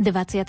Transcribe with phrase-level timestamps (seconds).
[0.00, 0.48] 25.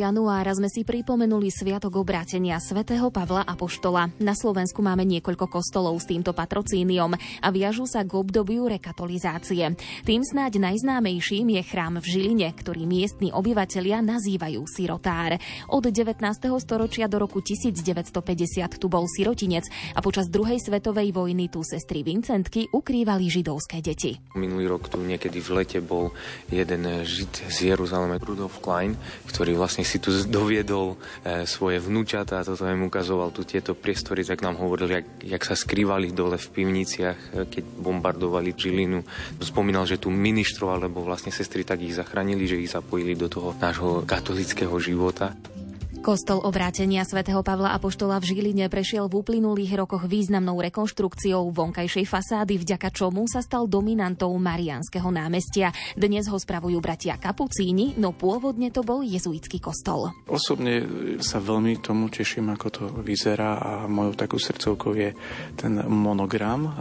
[0.00, 4.08] januára sme si pripomenuli Sviatok obrátenia svätého Pavla Apoštola.
[4.16, 9.76] Na Slovensku máme niekoľko kostolov s týmto patrocíniom a viažú sa k obdobiu rekatolizácie.
[10.08, 15.36] Tým snáď najznámejším je chrám v Žiline, ktorý miestni obyvatelia nazývajú sirotár.
[15.68, 16.24] Od 19.
[16.56, 18.08] storočia do roku 1950
[18.80, 24.16] tu bol sirotinec a počas druhej svetovej vojny tu sestry Vincentky ukrývali židovské deti.
[24.32, 26.16] Minulý rok tu niekedy v lete bol
[26.48, 28.94] jeden žid z Jeruzaleme, Rudolf Klein, Klein,
[29.26, 30.94] ktorý vlastne si tu doviedol
[31.26, 35.58] e, svoje vnúčata toto im ukazoval tu tieto priestory, tak nám hovoril, jak, jak sa
[35.58, 39.02] skrývali dole v pivniciach, e, keď bombardovali Žilinu.
[39.42, 43.58] Spomínal, že tu ministroval, lebo vlastne sestry tak ich zachránili, že ich zapojili do toho
[43.58, 45.34] nášho katolického života.
[45.98, 52.54] Kostol obrátenia svätého Pavla Apoštola v Žiline prešiel v uplynulých rokoch významnou rekonštrukciou vonkajšej fasády,
[52.54, 55.74] vďaka čomu sa stal dominantou Mariánskeho námestia.
[55.98, 60.14] Dnes ho spravujú bratia Kapucíni, no pôvodne to bol jezuitský kostol.
[60.30, 60.86] Osobne
[61.18, 65.10] sa veľmi tomu teším, ako to vyzerá a mojou takú srdcovkou je
[65.60, 66.72] ten monogram eh,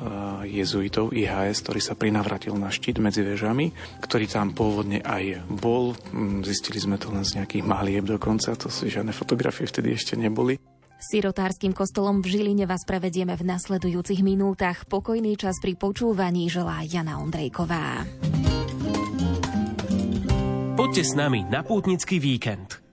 [0.61, 5.97] jezuitov IHS, ktorý sa prinavratil na štít medzi vežami, ktorý tam pôvodne aj bol.
[6.13, 10.15] Hm, zistili sme to len z nejakých malieb dokonca, to si žiadne fotografie vtedy ešte
[10.15, 10.57] neboli.
[10.97, 14.89] Sirotárským kostolom v Žiline vás prevedieme v nasledujúcich minútach.
[14.89, 18.01] Pokojný čas pri počúvaní želá Jana Ondrejková.
[20.73, 22.86] Poďte s nami na pútnický víkend.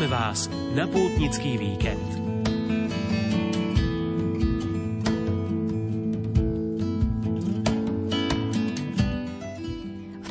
[0.00, 2.08] Pozývame vás na pútnický víkend.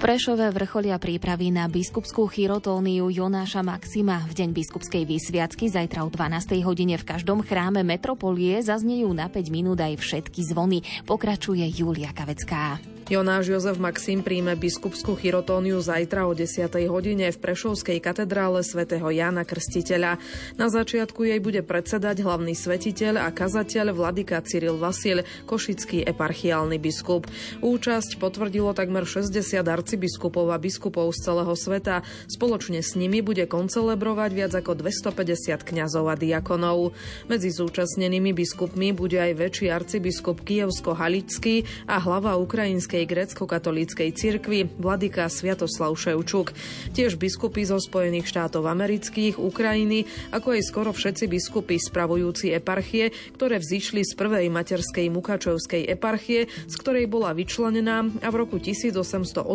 [0.01, 4.25] Prešove vrcholia prípravy na biskupskú chirotóniu Jonáša Maxima.
[4.25, 6.65] V deň biskupskej výsviacky zajtra o 12.
[6.65, 10.81] hodine v každom chráme metropolie zaznejú na 5 minút aj všetky zvony.
[11.05, 12.81] Pokračuje Julia Kavecká.
[13.09, 16.69] Jonáš Jozef Maxim príjme biskupskú chirotóniu zajtra o 10.
[16.93, 20.21] hodine v Prešovskej katedrále svätého Jána Krstiteľa.
[20.61, 27.25] Na začiatku jej bude predsedať hlavný svetiteľ a kazateľ vladyka Cyril Vasil, košický eparchiálny biskup.
[27.65, 32.05] Účasť potvrdilo takmer 60 arcibiskupov a biskupov z celého sveta.
[32.29, 36.93] Spoločne s nimi bude koncelebrovať viac ako 250 kňazov a diakonov.
[37.25, 45.31] Medzi zúčastnenými biskupmi bude aj väčší arcibiskup Kievsko-Halický a hlava ukrajinskej Slovenskej grecko-katolíckej cirkvi vladyka
[45.31, 46.51] Sviatoslav Ševčuk.
[46.91, 50.03] Tiež biskupy zo Spojených štátov amerických, Ukrajiny,
[50.35, 56.75] ako aj skoro všetci biskupy spravujúci eparchie, ktoré vzýšli z prvej materskej Mukačovskej eparchie, z
[56.75, 59.47] ktorej bola vyčlenená a v roku 1818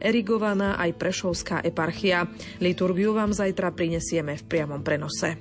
[0.00, 2.24] erigovaná aj Prešovská eparchia.
[2.64, 5.36] Liturgiu vám zajtra prinesieme v priamom prenose.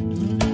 [0.00, 0.49] thank you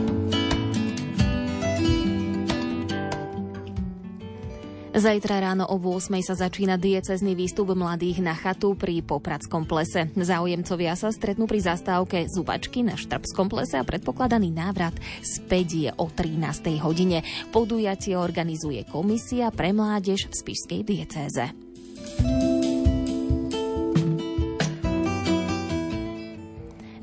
[4.96, 10.08] Zajtra ráno o 8 sa začína diecezný výstup mladých na chatu pri Popradskom plese.
[10.16, 16.08] Záujemcovia sa stretnú pri zastávke Zubačky na Štrbskom plese a predpokladaný návrat späť je o
[16.08, 16.81] 13.
[16.81, 17.20] hodine.
[17.52, 21.44] Podujatie organizuje Komisia pre mládež v Spišskej diecéze.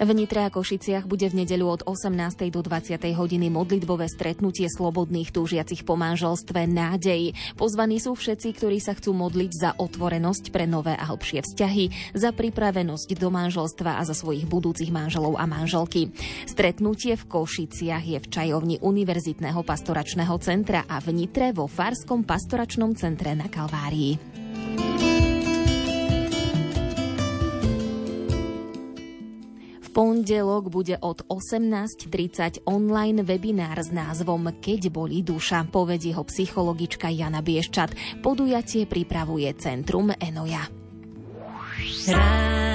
[0.04, 2.52] V Nitre a Košiciach bude v nedeľu od 18.
[2.52, 3.00] do 20.
[3.16, 7.32] hodiny modlitbové stretnutie slobodných túžiacich po manželstve nádej.
[7.56, 12.36] Pozvaní sú všetci, ktorí sa chcú modliť za otvorenosť pre nové a hlbšie vzťahy, za
[12.36, 16.12] pripravenosť do manželstva a za svojich budúcich manželov a manželky.
[16.52, 22.92] Stretnutie v Košiciach je v čajovni Univerzitného pastoračného centra a v Nitre vo Farskom pastoračnom
[23.00, 24.20] centre na Kalvárii.
[29.94, 37.46] Pondelok bude od 18.30 online webinár s názvom Keď boli duša, povedí ho psychologička Jana
[37.46, 38.20] Bieščat.
[38.26, 40.66] Podujatie pripravuje Centrum Enoja.
[42.04, 42.73] Rádio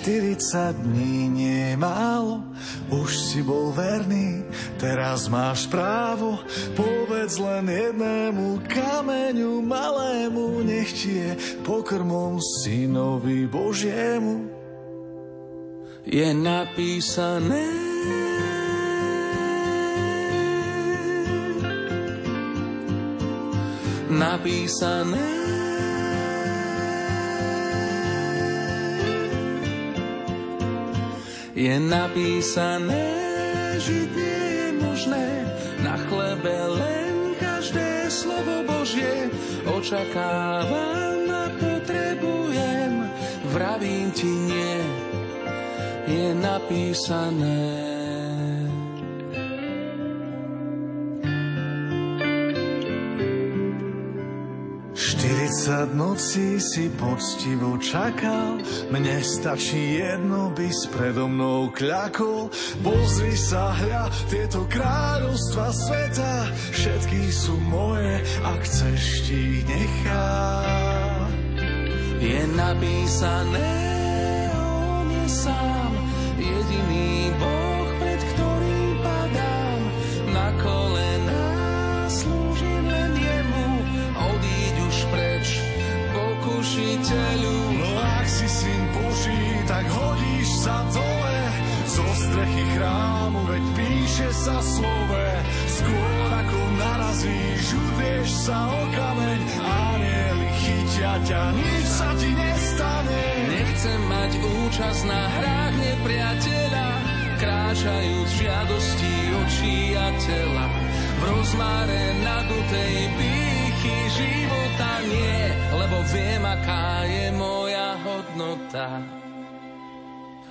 [0.00, 2.40] 40 dní nie je málo,
[2.88, 4.40] už si bol verný,
[4.80, 6.40] teraz máš právo.
[6.72, 11.30] Povedz len jednému kameňu malému, nech ti je
[11.60, 14.48] pokrmom synovi Božiemu.
[16.08, 17.68] Je napísané
[24.10, 25.39] napísané
[31.60, 33.12] je napísané,
[33.76, 35.28] že nie je možné
[35.84, 39.28] na chlebe len každé slovo Božie
[39.68, 43.12] očakávam a potrebujem,
[43.52, 44.76] vravím ti nie,
[46.08, 47.89] je napísané.
[55.70, 58.58] 40 nocí si poctivo čakal,
[58.90, 62.50] mne stačí jedno, by s predo mnou kľakol.
[62.82, 70.34] Pozri sa, hľa, tieto kráľovstva sveta, všetky sú moje, ak chceš ti nechá.
[72.18, 73.89] Je napísané,
[94.40, 95.26] sa slove.
[95.68, 103.24] Skôr ako narazíš, udrieš sa o kameň, anieli chytia ťa, nič sa ti nestane.
[103.52, 106.88] Nechcem mať účasť na hrách nepriateľa,
[107.36, 110.66] kráčajúc žiadosti očí a tela.
[111.20, 115.40] V rozmáre nadutej pýchy života nie,
[115.76, 118.88] lebo viem, aká je moja hodnota.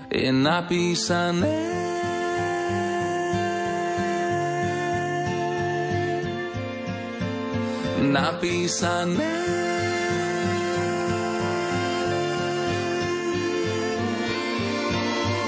[0.10, 1.89] Je napísané
[8.10, 9.38] napísané.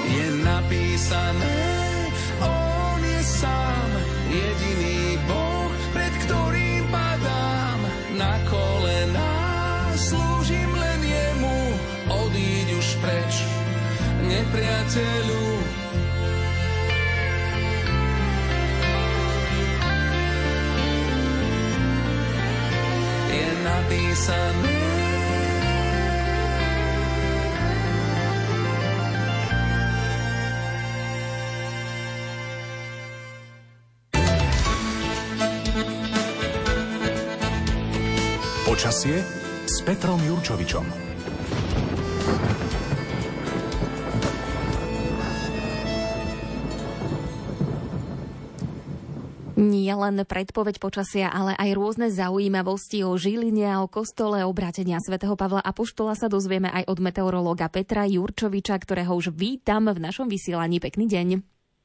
[0.06, 1.58] Je napísané,
[2.38, 3.88] on je sám
[4.30, 7.80] jediný Boh, pred ktorým padám
[8.14, 9.34] na kolená.
[9.98, 11.58] Slúžim len jemu,
[12.08, 13.32] odíď už preč,
[14.22, 15.41] nepriateľu.
[23.82, 24.74] Napísané.
[38.62, 39.20] Počasie
[39.68, 41.11] s Petrom Jurčovičom.
[49.62, 55.38] Nie len predpoveď počasia, ale aj rôzne zaujímavosti o Žiline a o kostole obrátenia svätého
[55.38, 60.82] Pavla Apoštola sa dozvieme aj od meteorológa Petra Jurčoviča, ktorého už vítam v našom vysielaní.
[60.82, 61.28] Pekný deň.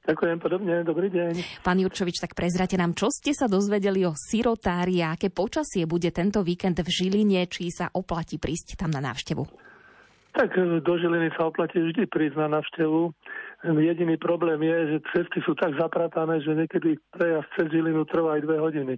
[0.09, 1.61] Ďakujem podobne, dobrý deň.
[1.61, 6.09] Pán Jurčovič, tak prezrate nám, čo ste sa dozvedeli o sirotári a aké počasie bude
[6.09, 9.43] tento víkend v Žiline, či sa oplatí prísť tam na návštevu?
[10.37, 10.53] Tak
[10.85, 13.13] do Žiliny sa oplatí vždy prísť na návštevu.
[13.65, 18.45] Jediný problém je, že cesty sú tak zapratané, že niekedy prejazd cez Žilinu trvá aj
[18.45, 18.93] dve hodiny.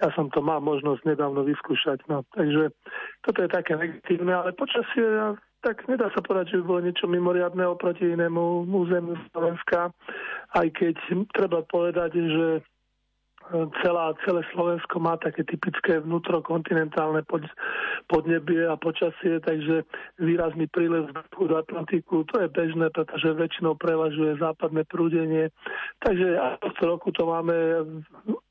[0.00, 2.00] Ja som to mal možnosť nedávno vyskúšať.
[2.08, 2.24] No.
[2.32, 2.72] Takže
[3.20, 7.62] toto je také negatívne, ale počasie tak nedá sa povedať, že by bolo niečo mimoriadné
[7.62, 9.94] oproti inému územiu Slovenska,
[10.58, 10.98] aj keď
[11.30, 12.46] treba povedať, že
[13.82, 17.44] celá, celé Slovensko má také typické vnútrokontinentálne pod,
[18.08, 19.84] podnebie a počasie, takže
[20.18, 25.50] výrazný prílev z do Atlantiku, to je bežné, pretože väčšinou prevažuje západné prúdenie.
[26.00, 27.54] Takže v roku to máme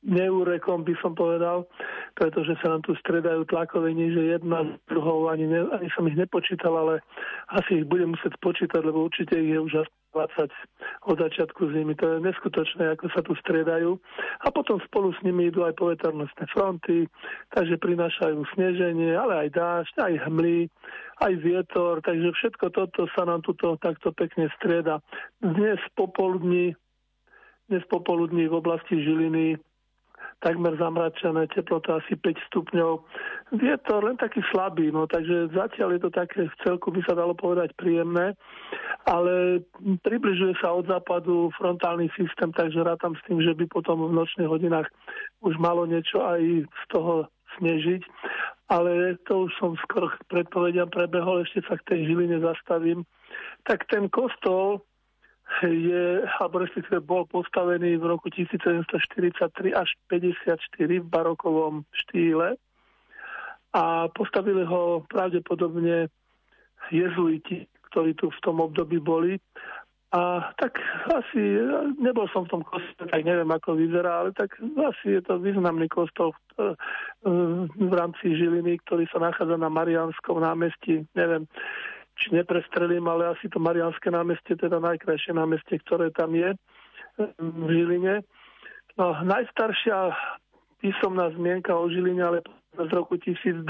[0.03, 1.65] neúrekom, by som povedal,
[2.17, 6.17] pretože sa nám tu stredajú tlakové níže jedna z druhou, ani, ne, ani som ich
[6.17, 6.93] nepočítal, ale
[7.53, 9.74] asi ich budem musieť počítať, lebo určite ich je už
[10.13, 10.51] 20
[11.07, 11.95] od začiatku zimy.
[11.97, 13.95] To je neskutočné, ako sa tu striedajú.
[14.43, 17.07] A potom spolu s nimi idú aj poveternostné fronty,
[17.55, 20.59] takže prinášajú sneženie, ale aj dážď, aj hmly,
[21.23, 24.99] aj vietor, takže všetko toto sa nám tuto takto pekne strieda.
[25.39, 26.75] Dnes popoludní,
[27.71, 29.55] dnes popoludní v oblasti Žiliny
[30.41, 32.91] takmer zamračené, teplota asi 5 stupňov.
[33.62, 37.13] Je to len taký slabý, no takže zatiaľ je to také v celku by sa
[37.13, 38.33] dalo povedať príjemné,
[39.05, 39.62] ale
[40.01, 44.50] približuje sa od západu frontálny systém, takže rátam s tým, že by potom v nočných
[44.50, 44.89] hodinách
[45.45, 47.29] už malo niečo aj z toho
[47.62, 48.01] snežiť,
[48.71, 53.03] ale to už som skoro predpovediam prebehol, ešte sa k tej žiline zastavím.
[53.67, 54.81] Tak ten kostol,
[55.62, 62.55] je, alebo respektíve bol postavený v roku 1743 až 54 v barokovom štýle
[63.72, 66.12] a postavili ho pravdepodobne
[66.91, 69.39] jezuiti, ktorí tu v tom období boli.
[70.12, 70.75] A tak
[71.08, 71.39] asi,
[71.96, 75.88] nebol som v tom kostole, tak neviem, ako vyzerá, ale tak asi je to významný
[75.88, 76.75] kostol v,
[77.79, 81.08] v rámci Žiliny, ktorý sa nachádza na Marianskom námestí.
[81.15, 81.48] Neviem,
[82.21, 86.53] či neprestrelím, ale asi to Marianské námestie, teda najkrajšie námestie, ktoré tam je
[87.41, 88.21] v Žiline.
[89.01, 90.13] No, najstaršia
[90.77, 92.39] písomná zmienka o Žiline, ale
[92.77, 93.65] z roku 1200,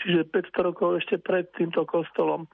[0.00, 2.46] čiže 500 rokov ešte pred týmto kostolom.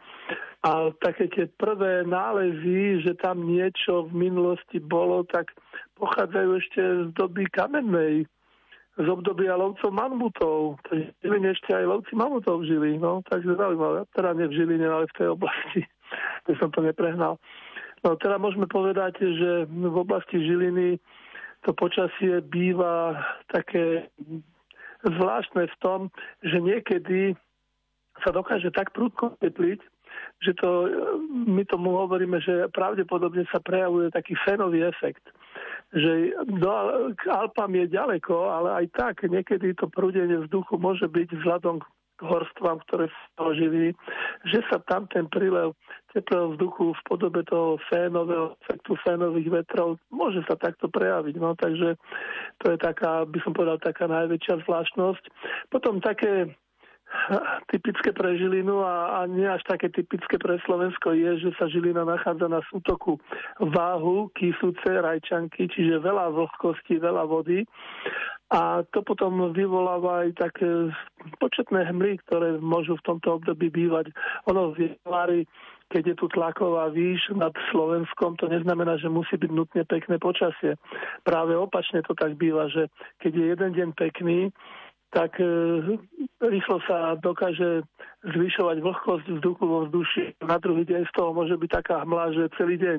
[0.67, 5.55] A také tie prvé nálezy, že tam niečo v minulosti bolo, tak
[6.03, 8.27] pochádzajú ešte z doby kamennej,
[8.99, 10.83] z obdobia lovcov mamutov.
[10.83, 11.15] Takže
[11.55, 14.03] ešte aj lovci mamutov žili, no, takže zaujímavé.
[14.11, 15.81] Teda nie v Žiline, ale v tej oblasti,
[16.45, 17.39] kde som to neprehnal.
[18.03, 20.99] No teda môžeme povedať, že v oblasti Žiliny
[21.67, 23.19] to počasie býva
[23.51, 24.07] také
[25.03, 26.01] zvláštne v tom,
[26.43, 27.35] že niekedy
[28.23, 29.79] sa dokáže tak prudko tepliť,
[30.43, 30.91] že to,
[31.47, 35.23] my tomu hovoríme, že pravdepodobne sa prejavuje taký fenový efekt.
[35.89, 36.73] Že do,
[37.17, 41.81] k Alpám je ďaleko, ale aj tak niekedy to prúdenie vzduchu môže byť vzhľadom
[42.19, 43.07] k horstvám, ktoré
[43.39, 43.95] sa žili,
[44.51, 45.79] že sa tam ten prílev
[46.11, 51.35] teplého vzduchu v podobe toho fénového efektu fénových vetrov môže sa takto prejaviť.
[51.39, 51.95] No, takže
[52.59, 55.25] to je taká, by som povedal, taká najväčšia zvláštnosť.
[55.71, 56.51] Potom také
[57.69, 62.05] typické pre Žilinu a, a nie až také typické pre Slovensko je, že sa Žilina
[62.05, 63.21] nachádza na sútoku
[63.61, 67.65] váhu, kysúce, rajčanky, čiže veľa vlhkosti, veľa vody.
[68.49, 70.69] A to potom vyvoláva aj také
[71.37, 74.09] početné hmly, ktoré môžu v tomto období bývať.
[74.49, 75.45] Ono v januári,
[75.93, 80.81] keď je tu tlaková výš nad Slovenskom, to neznamená, že musí byť nutne pekné počasie.
[81.29, 82.89] Práve opačne to tak býva, že
[83.21, 84.49] keď je jeden deň pekný,
[85.09, 85.45] tak e,
[86.45, 87.83] rýchlo sa dokáže
[88.29, 90.45] zvyšovať vlhkosť vzduchu vo vzduši.
[90.45, 92.99] Na druhý deň z toho môže byť taká hmla, že celý deň.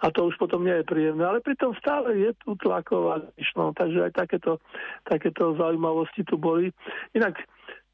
[0.00, 1.24] A to už potom nie je príjemné.
[1.24, 3.20] Ale pritom stále je tu tlaková
[3.56, 4.60] no, takže aj takéto,
[5.04, 6.72] takéto zaujímavosti tu boli.
[7.12, 7.36] Inak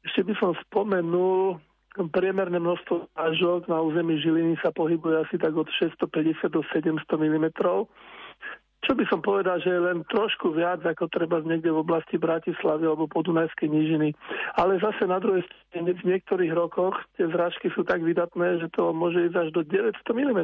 [0.03, 1.59] ešte by som spomenul,
[1.93, 7.47] priemerné množstvo ážok na území Žiliny sa pohybuje asi tak od 650 do 700 mm
[8.83, 12.83] čo by som povedal, že je len trošku viac ako treba niekde v oblasti Bratislavy
[12.83, 14.11] alebo Podunajskej nížiny.
[14.59, 18.91] Ale zase na druhej strane v niektorých rokoch tie zrážky sú tak vydatné, že to
[18.91, 20.39] môže ísť až do 900 mm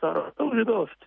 [0.00, 0.32] za rok.
[0.40, 1.00] To už je dosť.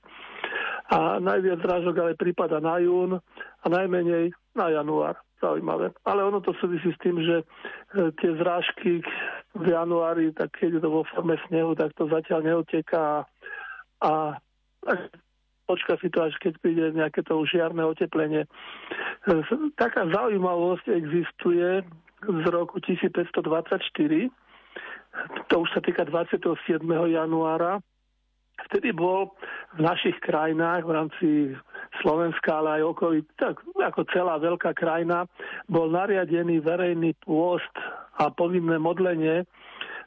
[0.94, 3.18] A najviac zrážok ale prípada na jún
[3.62, 5.18] a najmenej na január.
[5.38, 5.94] Zaujímavé.
[6.02, 7.46] Ale ono to súvisí s tým, že
[7.94, 9.06] e, tie zrážky
[9.54, 13.22] v januári, tak keď je to vo forme snehu, tak to zatiaľ neoteká
[14.02, 14.14] a
[15.68, 18.48] počka si to, až keď príde nejaké to žiarne oteplenie.
[19.76, 21.84] Taká zaujímavosť existuje
[22.24, 24.32] z roku 1524,
[25.52, 26.82] to už sa týka 27.
[26.88, 27.84] januára,
[28.66, 29.38] Vtedy bol
[29.78, 31.28] v našich krajinách v rámci
[32.02, 35.30] Slovenska, ale aj okolí, tak ako celá veľká krajina,
[35.70, 37.70] bol nariadený verejný pôst
[38.18, 39.46] a povinné modlenie,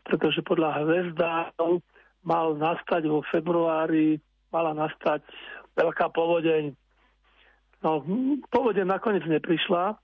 [0.02, 1.78] pretože podľa hvezdánov
[2.26, 4.18] mal nastať vo februári
[4.50, 5.22] mala nastať
[5.78, 6.74] veľká povodeň.
[7.80, 8.04] No,
[8.52, 9.96] povodeň nakoniec neprišla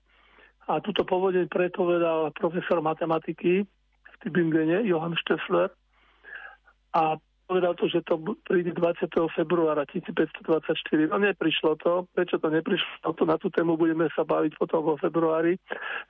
[0.67, 5.69] a túto povodeň predpovedal profesor matematiky v Tübingene, Johann Steffler
[6.97, 9.07] a povedal to, že to príde 20.
[9.31, 11.07] februára 1524.
[11.07, 12.03] No neprišlo to.
[12.11, 13.15] Prečo to neprišlo?
[13.15, 15.55] To na tú tému budeme sa baviť potom vo februári.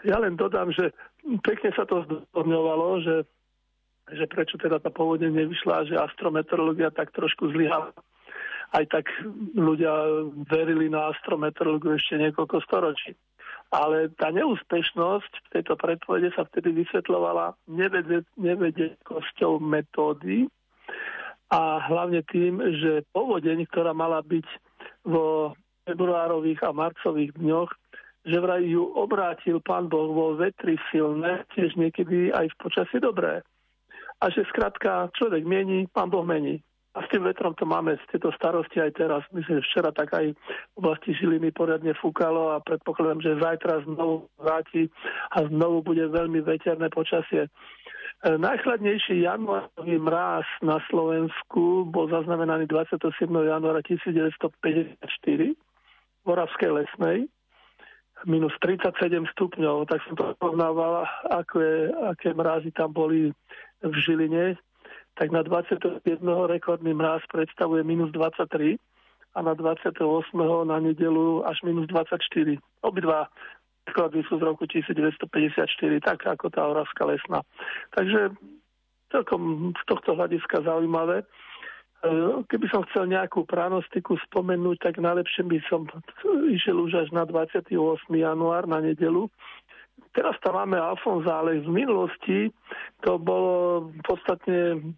[0.01, 0.97] Ja len dodám, že
[1.45, 3.15] pekne sa to zdôvodňovalo, že,
[4.17, 7.93] že prečo teda tá povodeň nevyšla, že astrometeorológia tak trošku zlyhala
[8.75, 9.05] aj tak
[9.55, 9.91] ľudia
[10.51, 13.15] verili na astrometeorológiu ešte niekoľko storočí.
[13.67, 17.55] Ale tá neúspešnosť v tejto predpovede sa vtedy vysvetľovala
[18.39, 20.47] nevedeckosťou metódy
[21.51, 24.47] a hlavne tým, že povodeň, ktorá mala byť
[25.07, 25.55] vo
[25.87, 27.71] februárových a marcových dňoch,
[28.27, 33.39] že vraj ju obrátil pán Boh vo vetri silné, tiež niekedy aj v počasí dobré.
[34.19, 36.59] A že skrátka človek mení, pán Boh mení.
[36.97, 39.21] A s tým vetrom to máme z tieto starosti aj teraz.
[39.29, 44.25] Myslím, že včera tak aj v oblasti Žiliny poriadne fúkalo a predpokladám, že zajtra znovu
[44.41, 44.89] vráti
[45.29, 47.45] a znovu bude veľmi veterné počasie.
[47.45, 47.49] E,
[48.33, 53.29] najchladnejší januárový mráz na Slovensku bol zaznamenaný 27.
[53.29, 57.29] januára 1954 v Oravskej lesnej
[58.25, 63.29] minus 37 stupňov, tak som to poznával, aké, aké mrázy tam boli
[63.85, 64.57] v Žiline
[65.17, 66.01] tak na 27.
[66.45, 68.77] rekordný mráz predstavuje minus 23
[69.33, 69.97] a na 28.
[70.65, 72.57] na nedelu až minus 24.
[72.85, 73.25] Obidva
[73.89, 75.65] rekordy sú z roku 1954,
[76.05, 77.41] tak ako tá Oravská lesná.
[77.95, 78.35] Takže
[79.09, 81.23] celkom z tohto hľadiska zaujímavé.
[81.23, 81.25] E,
[82.51, 85.87] keby som chcel nejakú pranostiku spomenúť, tak najlepšie by som
[86.51, 87.71] išiel už až na 28.
[88.11, 89.31] január, na nedelu.
[90.13, 92.53] Teraz tam máme Alfonza, ale v minulosti
[93.01, 94.93] to bolo podstatne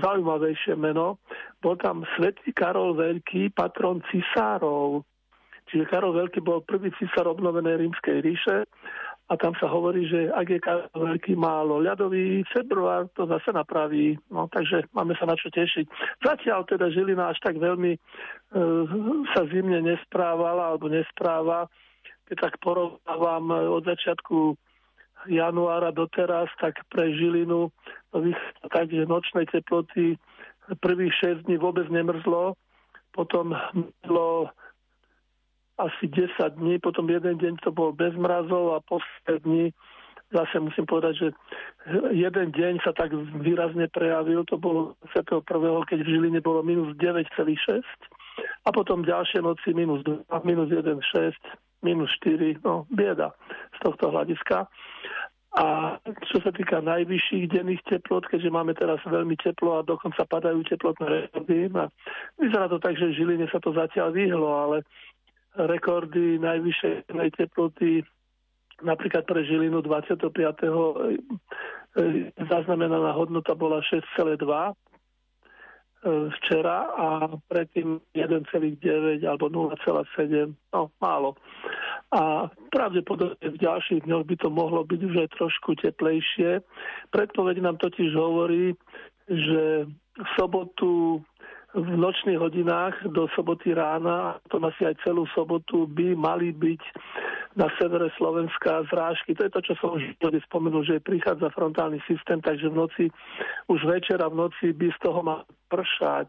[0.00, 1.22] zaujímavejšie meno.
[1.62, 5.06] Bol tam svätý Karol Veľký, patron cisárov.
[5.70, 8.68] Čiže Karol Veľký bol prvý cisár obnovenej rímskej ríše
[9.24, 14.20] a tam sa hovorí, že ak je Karol Veľký málo ľadový február, to zase napraví.
[14.28, 15.86] No, takže máme sa na čo tešiť.
[16.20, 17.98] Zatiaľ teda Žilina až tak veľmi e,
[19.32, 21.70] sa zimne nesprávala alebo nespráva.
[22.28, 24.56] Keď tak porovnávam od začiatku
[25.26, 27.68] januára doteraz, tak pre Žilinu
[28.12, 30.16] to vychádza tak, že nočné teploty
[30.80, 32.54] prvých 6 dní vôbec nemrzlo,
[33.12, 34.48] potom mrzlo
[35.78, 39.66] asi 10 dní, potom jeden deň to bol bez mrazov a posledné dní
[40.34, 41.28] zase musím povedať, že
[42.10, 45.86] jeden deň sa tak výrazne prejavil, to bolo 21.
[45.86, 47.86] keď v Žiline bolo minus 9,6
[48.66, 51.38] a potom ďalšie noci minus 2, minus 1,6
[51.84, 53.36] minus 4, no bieda
[53.76, 54.66] z tohto hľadiska.
[55.54, 55.66] A
[56.02, 61.30] čo sa týka najvyšších denných teplot, keďže máme teraz veľmi teplo a dokonca padajú teplotné
[61.30, 61.70] rekordy,
[62.42, 64.82] vyzerá to tak, že v Žiline sa to zatiaľ vyhlo, ale
[65.54, 67.06] rekordy najvyššej
[67.38, 68.02] teploty
[68.82, 70.34] napríklad pre Žilinu 25.
[70.34, 70.74] E,
[72.50, 74.93] zaznamenaná hodnota bola 6,2 E,
[76.04, 77.06] včera a
[77.48, 81.34] predtým 1,9 alebo 0,7, no málo.
[82.12, 86.60] A pravdepodobne v ďalších dňoch by to mohlo byť už aj trošku teplejšie.
[87.10, 88.76] Predpoveď nám totiž hovorí,
[89.26, 91.24] že v sobotu
[91.74, 96.82] v nočných hodinách do soboty rána, to asi aj celú sobotu, by mali byť
[97.54, 99.34] na severe Slovenska zrážky.
[99.34, 100.02] To je to, čo som už
[100.50, 103.04] spomenul, že prichádza frontálny systém, takže v noci,
[103.70, 106.26] už večer a v noci by z toho mal pršať.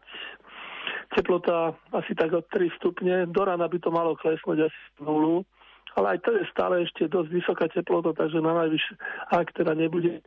[1.14, 5.42] Teplota asi tak od 3 stupne, do rána by to malo klesnúť asi nulu,
[5.98, 8.94] ale aj to je stále ešte dosť vysoká teplota, takže na najvyššie,
[9.34, 10.22] ak teda nebude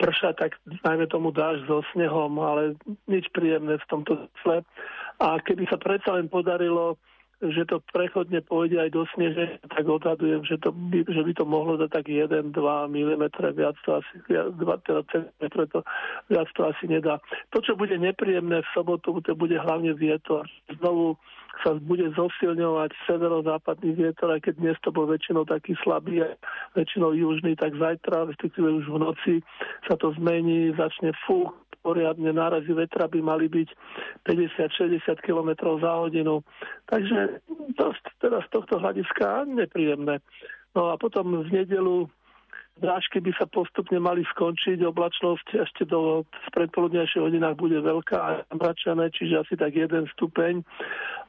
[0.00, 4.64] pršať, tak najmä tomu dáš so snehom, ale nič príjemné v tomto zle.
[5.20, 6.96] A keby sa predsa len podarilo,
[7.40, 11.44] že to prechodne pôjde aj do sneže, tak odhadujem, že, to by, že by to
[11.48, 13.24] mohlo dať tak 1-2 mm,
[13.56, 15.80] viac to asi, 2 teda cm, to,
[16.28, 17.16] viac to asi nedá.
[17.56, 20.44] To, čo bude nepríjemné v sobotu, to bude hlavne vietor.
[20.68, 21.16] Znovu
[21.64, 26.22] sa bude zosilňovať severozápadný vietor, aj keď dnes to bol väčšinou taký slabý,
[26.76, 29.34] väčšinou južný, tak zajtra, respektíve už v noci
[29.88, 33.68] sa to zmení, začne fúk, poriadne nárazy vetra by mali byť
[34.24, 36.44] 50-60 km za hodinu.
[36.86, 37.40] Takže
[37.76, 40.20] dosť teda z tohto hľadiska nepríjemné.
[40.76, 42.06] No a potom v nedelu
[42.80, 46.24] Drážky by sa postupne mali skončiť, oblačnosť ešte do
[46.56, 50.64] predpoludnejších hodinách bude veľká a mračené, čiže asi tak jeden stupeň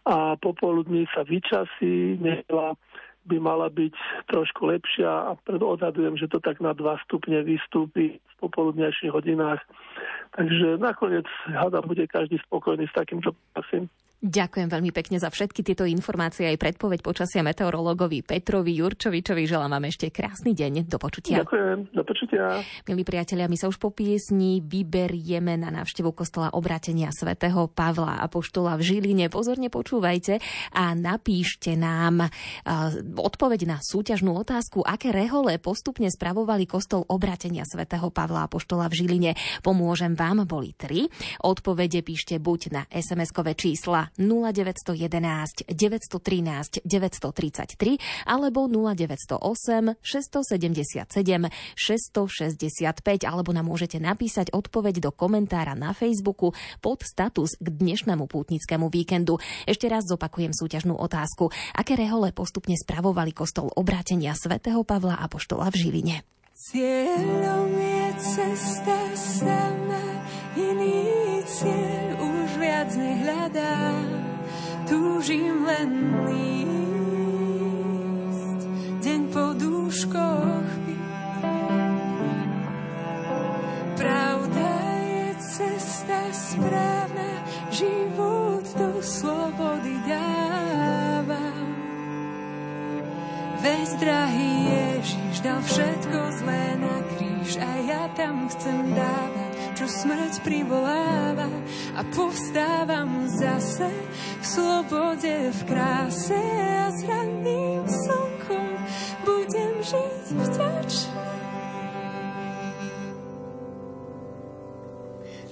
[0.07, 2.79] a popoludní sa vyčasí, nedela
[3.25, 3.93] by mala byť
[4.33, 9.61] trošku lepšia a odhadujem, že to tak na 2 stupne vystúpi v popoludnejších hodinách.
[10.33, 13.91] Takže nakoniec hada bude každý spokojný s takým, čo prosím.
[14.21, 19.49] Ďakujem veľmi pekne za všetky tieto informácie aj predpoveď počasia meteorologovi Petrovi Jurčovičovi.
[19.49, 20.85] Želám vám ešte krásny deň.
[20.85, 21.41] Do počutia.
[21.41, 21.89] Ďakujem.
[21.89, 22.61] Do počutia.
[22.85, 28.29] Milí priatelia, my sa už po piesni vyberieme na návštevu kostola obratenia svätého Pavla a
[28.29, 29.25] poštola v Žiline.
[29.33, 30.37] Pozorne počúvajte
[30.77, 32.29] a napíšte nám
[33.17, 39.01] odpoveď na súťažnú otázku, aké rehole postupne spravovali kostol obratenia svätého Pavla a poštola v
[39.01, 39.31] Žiline.
[39.65, 41.09] Pomôžem vám, boli tri.
[41.41, 53.67] Odpovede píšte buď na SMS-kové čísla 0911 913 933 alebo 0908 677 665 alebo nám
[53.67, 59.37] môžete napísať odpoveď do komentára na Facebooku pod status k dnešnému pútnickému víkendu.
[59.67, 61.53] Ešte raz zopakujem súťažnú otázku.
[61.75, 66.17] Aké rehole postupne spravovali kostol obrátenia svätého Pavla a poštola v Žiline?
[66.61, 70.05] Cieľom je cesta sama,
[70.53, 72.30] iný cieľ
[72.61, 73.97] viac nehľadá.
[74.85, 75.89] Túžim len
[76.29, 76.69] lísť,
[79.01, 80.69] deň po dúškoch
[84.01, 84.69] Pravda
[85.05, 91.45] je cesta správna, život do slobody dáva.
[93.61, 100.43] Veď drahý Ježiš dal všetko zlé na kríž a ja tam chcem dávať, čo smrť
[100.43, 101.49] privoláva
[101.95, 103.89] a povstávam zase
[104.41, 106.41] v slobode, v kráse
[106.77, 108.69] a s ranným slnkom
[109.23, 111.21] budem žiť vďačný.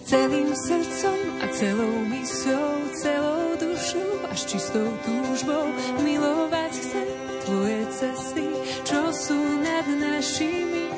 [0.10, 5.70] Celým srdcom a celou mysľou, celou dušou až čistou túžbou
[6.02, 7.10] milovať chcem
[7.46, 8.46] tvoje cesty,
[8.90, 10.90] čo sú nad našimi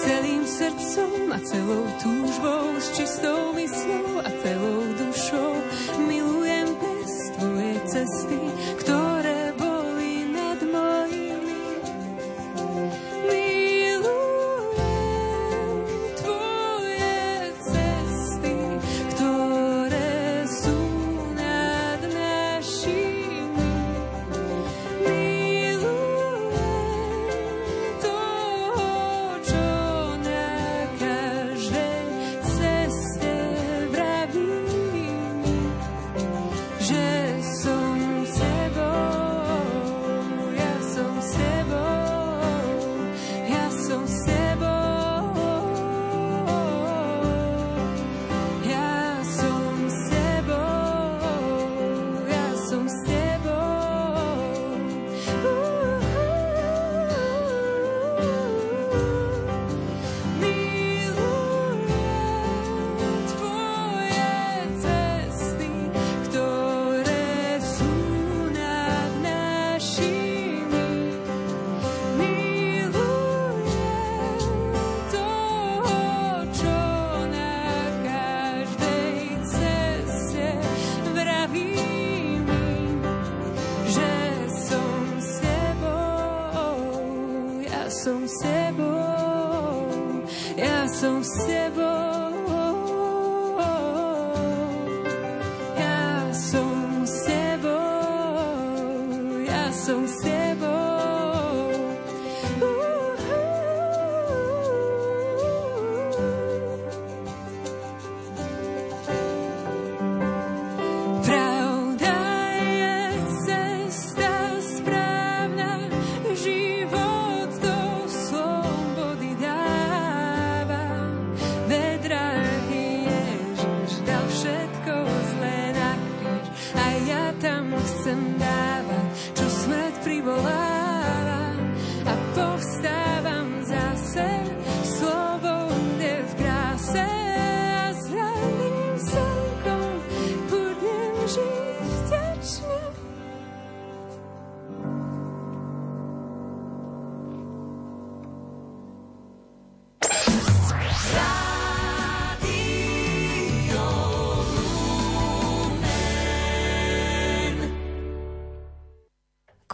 [0.00, 5.52] celým srdcom a celou túžbou, s čistou myslou a celou dušou.
[6.08, 8.40] Milujem bez tvoje cesty,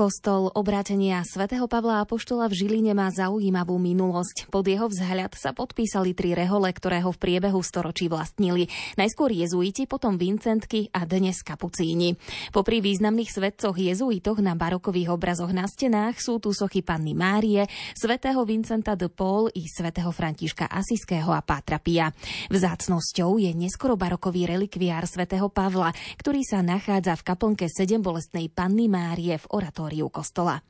[0.06, 4.46] Kostol obrátenia svätého Pavla Apoštola v Žiline má zaujímavú minulosť.
[4.54, 8.70] Pod jeho vzhľad sa podpísali tri rehole, ktoré ho v priebehu storočí vlastnili.
[8.94, 12.14] Najskôr jezuiti, potom Vincentky a dnes kapucíni.
[12.54, 17.66] Popri významných svetcoch jezuitoch na barokových obrazoch na stenách sú tu sochy Panny Márie,
[17.98, 22.14] svätého Vincenta de Paul i svätého Františka Asiského a Pátra Pia.
[22.54, 29.34] Vzácnosťou je neskoro barokový relikviár svätého Pavla, ktorý sa nachádza v kaplnke sedembolestnej Panny Márie
[29.34, 30.60] v oratóriu kostola.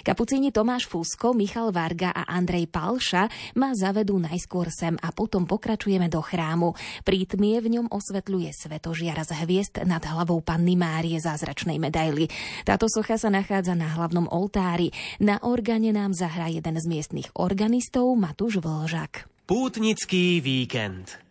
[0.00, 3.28] Kapucíni Tomáš Fúsko, Michal Varga a Andrej Palša
[3.60, 6.72] ma zavedú najskôr sem a potom pokračujeme do chrámu.
[7.04, 12.32] Prítmie v ňom osvetľuje svetožiara z hviezd nad hlavou Panny Márie zázračnej medaily.
[12.64, 14.88] Táto socha sa nachádza na hlavnom oltári.
[15.20, 19.28] Na organe nám zahrá jeden z miestnych organistov Matúš Vlžak.
[19.48, 21.27] Pútnický víkend.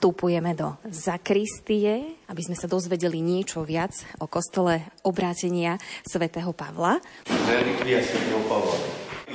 [0.00, 5.76] Vstupujeme do zakristie, aby sme sa dozvedeli niečo viac o kostole obrátenia
[6.08, 7.04] svätého Pavla.
[7.28, 8.80] Relikvia svätého Pavla.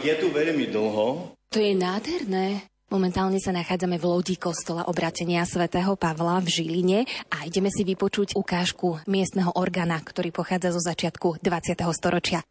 [0.01, 1.37] Je tu veľmi dlho.
[1.53, 2.65] To je nádherné.
[2.89, 8.33] Momentálne sa nachádzame v lodi kostola obrátenia svätého Pavla v Žiline a ideme si vypočuť
[8.33, 11.77] ukážku miestneho orgána, ktorý pochádza zo začiatku 20.
[11.93, 12.41] storočia.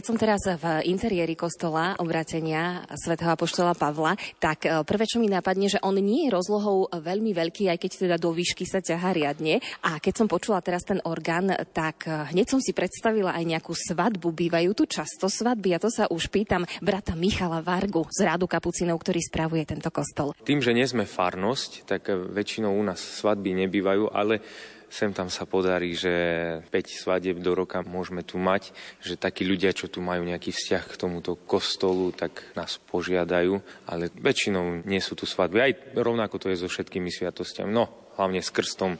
[0.00, 5.28] Keď som teraz v interiéri kostola obratenia svätého apoštola Pavla, tak e, prvé, čo mi
[5.28, 9.12] napadne, že on nie je rozlohou veľmi veľký, aj keď teda do výšky sa ťaha
[9.12, 9.60] riadne.
[9.84, 13.76] A keď som počula teraz ten orgán, tak e, hneď som si predstavila aj nejakú
[13.76, 14.32] svadbu.
[14.32, 19.04] Bývajú tu často svadby a to sa už pýtam brata Michala Vargu z rádu kapucinov,
[19.04, 20.32] ktorý spravuje tento kostol.
[20.48, 24.40] Tým, že nie sme farnosť, tak väčšinou u nás svadby nebývajú, ale
[24.90, 26.12] sem tam sa podarí, že
[26.68, 30.84] 5 svadieb do roka môžeme tu mať, že takí ľudia, čo tu majú nejaký vzťah
[30.90, 35.58] k tomuto kostolu, tak nás požiadajú, ale väčšinou nie sú tu svadby.
[35.62, 37.70] Aj rovnako to je so všetkými sviatostiami.
[37.70, 38.98] No, hlavne s krstom,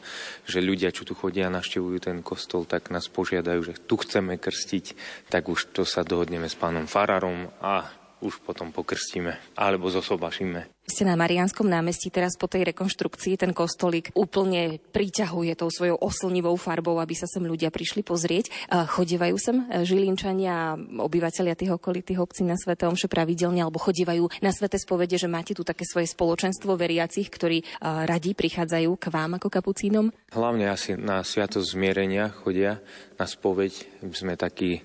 [0.48, 4.40] že ľudia, čo tu chodia a naštevujú ten kostol, tak nás požiadajú, že tu chceme
[4.40, 4.96] krstiť,
[5.28, 10.68] tak už to sa dohodneme s pánom Fararom a už potom pokrstíme alebo zosobašíme.
[10.90, 16.58] Ste na Marianskom námestí teraz po tej rekonštrukcii ten kostolík úplne priťahuje tou svojou oslnivou
[16.58, 18.50] farbou, aby sa sem ľudia prišli pozrieť.
[18.68, 19.56] Chodívajú sem
[19.86, 25.14] Žilinčania a obyvateľia tých okolitých obcí na Svete Omše pravidelne alebo chodívajú na Svete spovede,
[25.14, 30.10] že máte tu také svoje spoločenstvo veriacich, ktorí radí prichádzajú k vám ako kapucínom?
[30.34, 32.82] Hlavne asi na Sviatosť zmierenia chodia
[33.14, 34.02] na spoveď.
[34.02, 34.82] My sme takí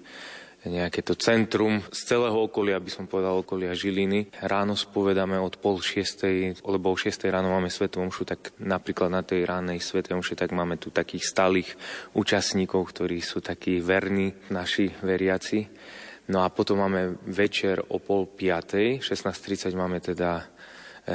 [0.65, 4.33] nejaké to centrum z celého okolia, by som povedal, okolia Žiliny.
[4.41, 9.21] Ráno spovedáme od pol šiestej, lebo o šiestej ráno máme Svetú Omšu, tak napríklad na
[9.21, 11.69] tej ránej Svetej Omše, tak máme tu takých stálych
[12.17, 15.69] účastníkov, ktorí sú takí verní, naši veriaci.
[16.25, 20.54] No a potom máme večer o pol piatej, 16.30 máme teda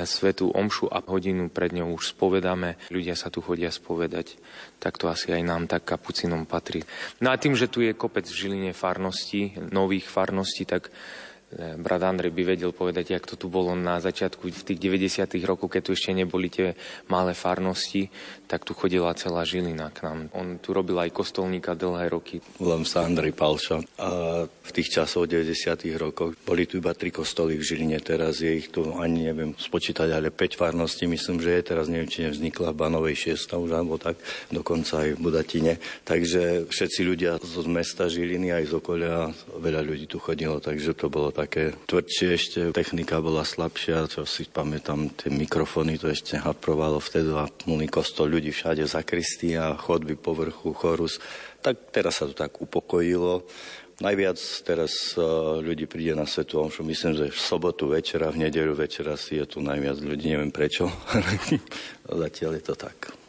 [0.07, 2.79] svetú omšu a hodinu pred ňou už spovedáme.
[2.95, 4.39] Ľudia sa tu chodia spovedať.
[4.79, 6.87] Tak to asi aj nám, tak kapucinom patrí.
[7.19, 12.03] No a tým, že tu je kopec v Žiline farností, nových farností, tak E, brat
[12.07, 15.35] Andrej by vedel povedať, jak to tu bolo na začiatku v tých 90.
[15.43, 16.79] rokoch, keď tu ešte neboli tie
[17.11, 18.07] malé farnosti,
[18.47, 20.19] tak tu chodila celá Žilina k nám.
[20.35, 22.39] On tu robil aj kostolníka dlhé roky.
[22.59, 24.09] Volám sa Andrej Palša a
[24.47, 25.55] v tých časoch 90.
[25.99, 30.07] rokoch boli tu iba tri kostoly v Žiline, teraz je ich tu ani neviem spočítať,
[30.11, 33.99] ale 5 farností myslím, že je teraz neviem, či nevznikla v Banovej 6 už alebo
[33.99, 34.19] tak,
[34.55, 35.73] dokonca aj v Budatine.
[36.07, 41.11] Takže všetci ľudia z mesta Žiliny aj z okolia, veľa ľudí tu chodilo, takže to
[41.11, 47.01] bolo také tvrdšie ešte, technika bola slabšia, čo si pamätám, tie mikrofóny to ešte haprovalo
[47.01, 51.17] vtedy a plný kostol ľudí všade, zakristy a chodby povrchu, chorus.
[51.65, 53.49] Tak teraz sa to tak upokojilo.
[54.01, 55.21] Najviac teraz e,
[55.61, 56.81] ľudí príde na Svetu Omšu.
[56.89, 60.33] Myslím, že v sobotu večera, v nedeľu večera si je tu najviac ľudí.
[60.33, 60.89] Neviem prečo,
[62.25, 63.20] zatiaľ je to tak.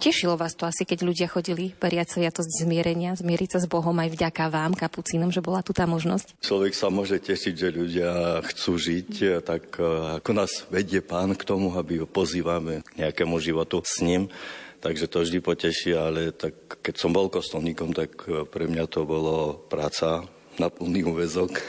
[0.00, 4.08] Tešilo vás to asi, keď ľudia chodili veriať to zmierenia, zmieriť sa s Bohom aj
[4.16, 6.40] vďaka vám, kapucínom, že bola tu tá možnosť?
[6.40, 11.44] Človek sa môže tešiť, že ľudia chcú žiť, tak e, ako nás vedie pán k
[11.44, 14.32] tomu, aby ho pozývame k nejakému životu s ním.
[14.80, 19.04] Takže to vždy poteší, ale tak keď som bol kostolníkom, tak e, pre mňa to
[19.04, 20.24] bolo práca
[20.56, 21.60] na plný úvezok.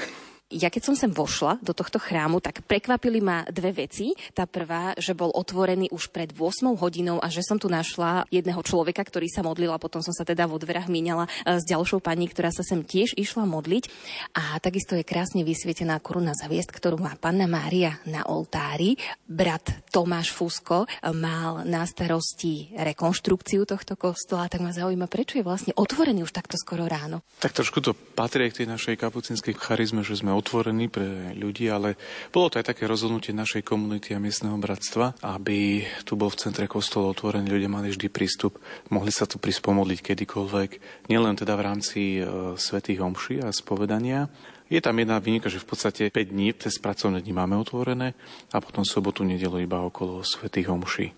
[0.52, 4.12] Ja keď som sem vošla do tohto chrámu, tak prekvapili ma dve veci.
[4.36, 8.60] Tá prvá, že bol otvorený už pred 8 hodinou a že som tu našla jedného
[8.60, 12.04] človeka, ktorý sa modlil a potom som sa teda vo dverách míňala e, s ďalšou
[12.04, 13.88] pani, ktorá sa sem tiež išla modliť.
[14.36, 19.00] A takisto je krásne vysvietená koruna za hviezd, ktorú má panna Mária na oltári.
[19.24, 20.84] Brat Tomáš Fusko
[21.16, 26.60] mal na starosti rekonštrukciu tohto kostola, tak ma zaujíma, prečo je vlastne otvorený už takto
[26.60, 27.24] skoro ráno.
[27.40, 31.96] Tak trošku to patrí k tej našej kapucinskej charizme, že sme otvorený pre ľudí, ale
[32.34, 36.66] bolo to aj také rozhodnutie našej komunity a miestneho bratstva, aby tu bol v centre
[36.66, 38.58] kostola otvorený, ľudia mali vždy prístup,
[38.90, 40.70] mohli sa tu prísť pomodliť kedykoľvek,
[41.08, 42.22] nielen teda v rámci e,
[42.58, 44.28] svetých omší a spovedania,
[44.72, 48.16] je tam jedna výnimka, že v podstate 5 dní, cez pracovné dní máme otvorené
[48.56, 51.12] a potom sobotu, nedelu iba okolo svetých omší.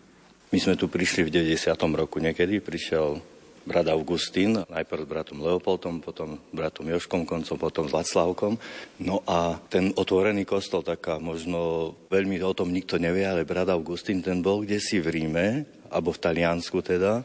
[0.50, 1.70] My sme tu prišli v 90.
[1.94, 3.22] roku niekedy, prišiel
[3.64, 8.60] brat Augustín, najprv s bratom Leopoldom, potom bratom Joškom koncom, potom s Václavkom.
[9.00, 14.20] No a ten otvorený kostol, taká možno veľmi o tom nikto nevie, ale brat Augustín,
[14.20, 17.24] ten bol kde si v Ríme, alebo v Taliansku teda,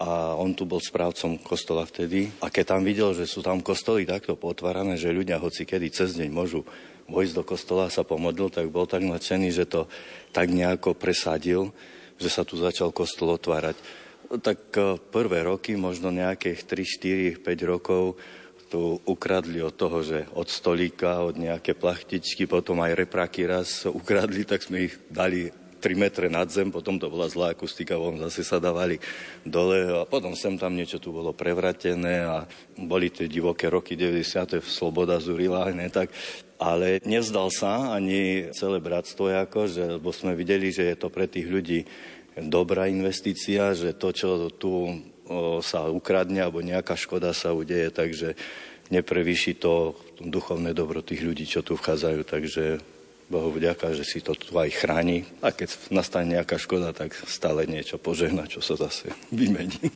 [0.00, 2.32] a on tu bol správcom kostola vtedy.
[2.40, 6.16] A keď tam videl, že sú tam kostoly takto potvárané, že ľudia hoci kedy cez
[6.16, 6.64] deň môžu
[7.04, 9.92] vojsť do kostola a sa pomodlil, tak bol tak nadšený, že to
[10.32, 11.68] tak nejako presadil,
[12.16, 13.76] že sa tu začal kostol otvárať.
[14.30, 18.14] Tak e, prvé roky, možno nejakých 3, 4, 5 rokov,
[18.70, 24.46] tu ukradli od toho, že od stolíka, od nejaké plachtičky, potom aj repraky raz ukradli,
[24.46, 25.50] tak sme ich dali
[25.82, 29.02] 3 metre nad zem, potom to bola zlá akustika, von zase sa dávali
[29.42, 32.46] dole a potom sem tam niečo tu bolo prevratené a
[32.78, 34.62] boli tie divoké roky 90.
[34.62, 36.14] Sloboda zurila, ne tak.
[36.60, 41.24] Ale nevzdal sa ani celé bratstvo, ako, že, lebo sme videli, že je to pre
[41.24, 41.88] tých ľudí
[42.38, 45.00] dobrá investícia, že to, čo tu
[45.62, 48.34] sa ukradne alebo nejaká škoda sa udeje, takže
[48.90, 52.20] neprevýši to duchovné dobro tých ľudí, čo tu vchádzajú.
[52.26, 52.64] Takže
[53.30, 55.22] Bohu vďaka, že si to tu aj chráni.
[55.38, 59.94] A keď nastane nejaká škoda, tak stále niečo požehna, čo sa zase vymení.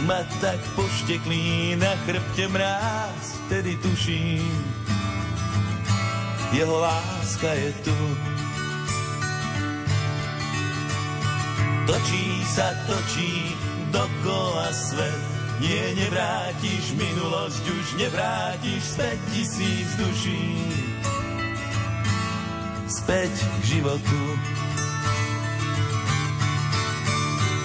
[0.00, 4.64] Až ma tak pošteklí na chrbte mráz, tedy tuším,
[6.52, 7.96] jeho láska je tu.
[11.86, 13.52] Točí sa, točí
[13.92, 15.20] dokola svet,
[15.60, 20.48] nie, nevrátiš minulosť, už nevrátiš späť tisíc duší.
[22.88, 24.22] Späť k životu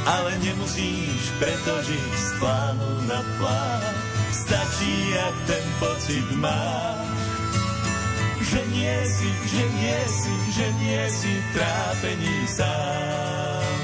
[0.06, 3.94] ale nemusíš preto žiť z plánu na plán.
[4.30, 7.18] Stačí, ak ten pocit máš,
[8.46, 13.78] že nie si, že nie si, že nie si v trápení sám.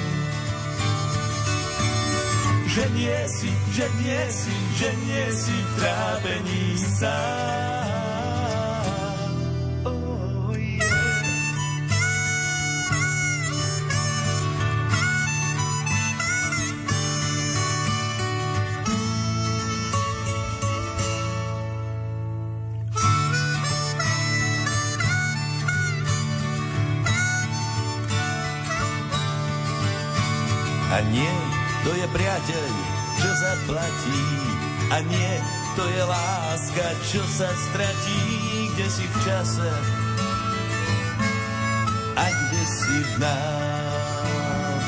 [2.72, 8.01] Že nie si, že nie si, že nie si v trápení sám.
[32.42, 32.74] Priateľ,
[33.22, 34.24] čo zaplatí.
[34.92, 35.34] A nie,
[35.78, 38.24] to je láska, čo sa stratí,
[38.74, 39.70] kde si v čase
[42.18, 44.84] a kde si v nás.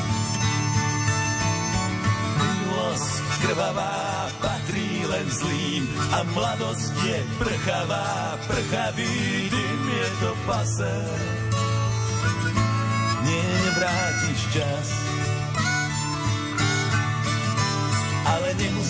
[2.42, 3.14] Milosť
[3.46, 9.14] krvavá patrí len zlým a mladosť je prchavá, prchavý
[9.48, 10.96] dym je to pase.
[13.24, 14.88] Nie, nevrátiš čas,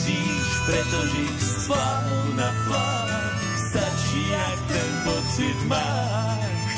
[0.04, 3.24] ale nemusíš preto žiť z plánu na plán.
[3.56, 6.72] Stačí, ak ten pocit máš,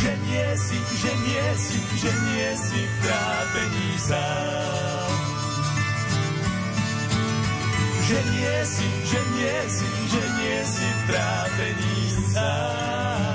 [0.00, 5.12] že nie si, že nie si, že nie si v trápení sám.
[8.10, 11.98] Že nie si, že nie si, že nie si v trápení
[12.34, 13.29] sám.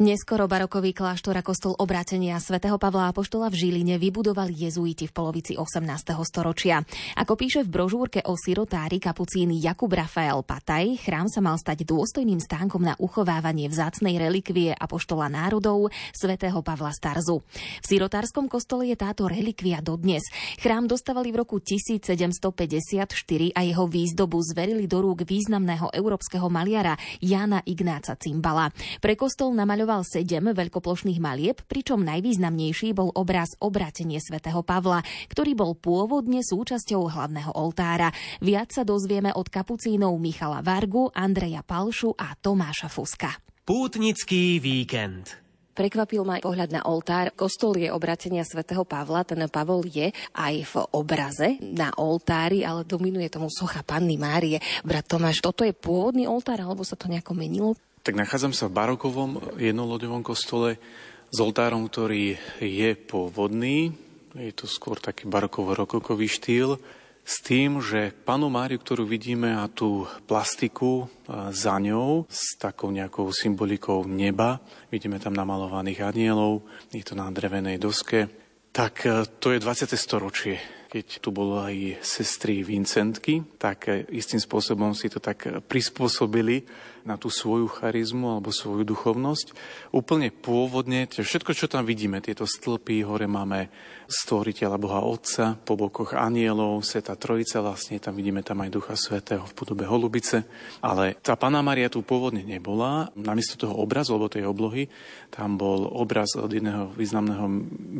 [0.00, 5.60] Neskoro barokový kláštor a kostol obratenia svätého Pavla Apoštola v Žiline vybudovali jezuiti v polovici
[5.60, 6.16] 18.
[6.24, 6.80] storočia.
[7.20, 12.40] Ako píše v brožúrke o sirotári kapucíny Jakub Rafael Pataj, chrám sa mal stať dôstojným
[12.40, 17.44] stánkom na uchovávanie vzácnej relikvie Apoštola národov svätého Pavla Starzu.
[17.52, 20.24] V sirotárskom kostole je táto relikvia dodnes.
[20.64, 23.04] Chrám dostávali v roku 1754
[23.52, 28.72] a jeho výzdobu zverili do rúk významného európskeho maliara Jana Ignáca Cimbala.
[28.96, 35.58] Pre kostol namaľoval namaloval sedem veľkoplošných malieb, pričom najvýznamnejší bol obraz Obratenie svätého Pavla, ktorý
[35.58, 38.14] bol pôvodne súčasťou hlavného oltára.
[38.38, 43.34] Viac sa dozvieme od kapucínov Michala Vargu, Andreja Palšu a Tomáša Fuska.
[43.66, 45.34] Pútnický víkend.
[45.74, 47.34] Prekvapil ma pohľad na oltár.
[47.34, 49.26] Kostol je obratenia svätého Pavla.
[49.26, 54.62] Ten Pavol je aj v obraze na oltári, ale dominuje tomu socha Panny Márie.
[54.86, 57.74] Brat Tomáš, toto je pôvodný oltár, alebo sa to nejako menilo?
[58.10, 60.82] Tak nachádzam sa v barokovom jednoloďovom kostole
[61.30, 63.94] s oltárom, ktorý je pôvodný.
[64.34, 66.74] Je to skôr taký barokovo-rokokový štýl.
[67.22, 71.06] S tým, že panu Máriu, ktorú vidíme a tú plastiku
[71.54, 74.58] za ňou s takou nejakou symbolikou neba,
[74.90, 78.26] vidíme tam namalovaných anielov, je to na drevenej doske,
[78.74, 79.86] tak e, to je 20.
[79.94, 86.66] storočie keď tu bolo aj sestry Vincentky, tak e, istým spôsobom si to tak prispôsobili
[87.06, 89.54] na tú svoju charizmu alebo svoju duchovnosť.
[89.94, 93.70] Úplne pôvodne, všetko, čo tam vidíme, tieto stĺpy, hore máme
[94.10, 99.46] stvoriteľa Boha Otca, po bokoch anielov, Sveta Trojica, vlastne tam vidíme tam aj Ducha Svetého
[99.46, 100.44] v podobe holubice.
[100.82, 103.08] Ale tá Pana Maria tu pôvodne nebola.
[103.14, 104.90] Namiesto toho obrazu, alebo tej oblohy,
[105.30, 107.46] tam bol obraz od jedného významného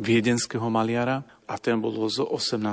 [0.03, 2.63] viedenského maliara a ten bol z 18.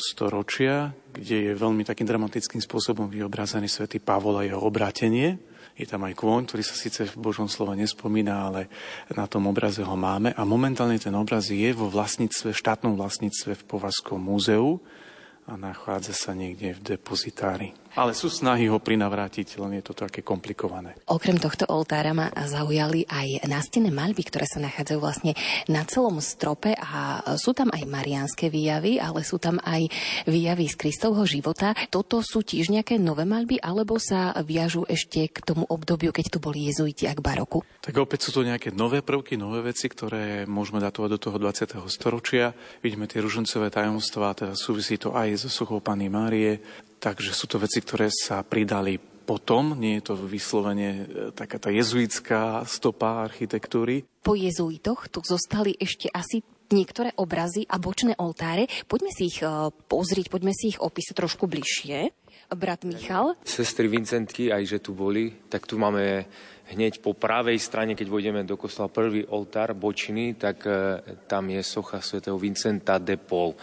[0.00, 5.36] storočia, kde je veľmi takým dramatickým spôsobom vyobrazený svätý Pavol a jeho obrátenie.
[5.76, 8.72] Je tam aj kôň, ktorý sa síce v Božom slove nespomína, ale
[9.12, 10.32] na tom obraze ho máme.
[10.32, 14.80] A momentálne ten obraz je vo vlastníctve, štátnom vlastníctve v Povazskom múzeu
[15.44, 17.76] a nachádza sa niekde v depozitári.
[17.94, 20.98] Ale sú snahy ho prinavrátiť, len je to také komplikované.
[21.06, 25.32] Okrem tohto oltára ma zaujali aj nástené maľby, ktoré sa nachádzajú vlastne
[25.70, 29.86] na celom strope a sú tam aj mariánske výjavy, ale sú tam aj
[30.26, 31.70] výjavy z Kristovho života.
[31.86, 36.38] Toto sú tiež nejaké nové maľby, alebo sa viažú ešte k tomu obdobiu, keď tu
[36.42, 37.62] boli jezuiti a k baroku?
[37.78, 41.78] Tak opäť sú to nejaké nové prvky, nové veci, ktoré môžeme datovať do toho 20.
[41.86, 42.50] storočia.
[42.82, 46.58] Vidíme tie ružencové tajomstvá, teda súvisí to aj so suchou Pany Márie,
[47.04, 51.02] takže sú to veci, ktoré sa pridali potom, nie je to vyslovene e,
[51.36, 54.04] taká tá jezuitská stopa architektúry.
[54.24, 58.68] Po jezuitoch tu zostali ešte asi niektoré obrazy a bočné oltáre.
[58.88, 62.12] Poďme si ich e, pozrieť, poďme si ich opísať trošku bližšie.
[62.52, 63.40] Brat Michal.
[63.40, 66.28] Sestry Vincentky, aj že tu boli, tak tu máme
[66.70, 71.60] hneď po pravej strane, keď vojdeme do kostola prvý oltár bočný, tak e, tam je
[71.64, 73.56] socha svätého Vincenta de Paul.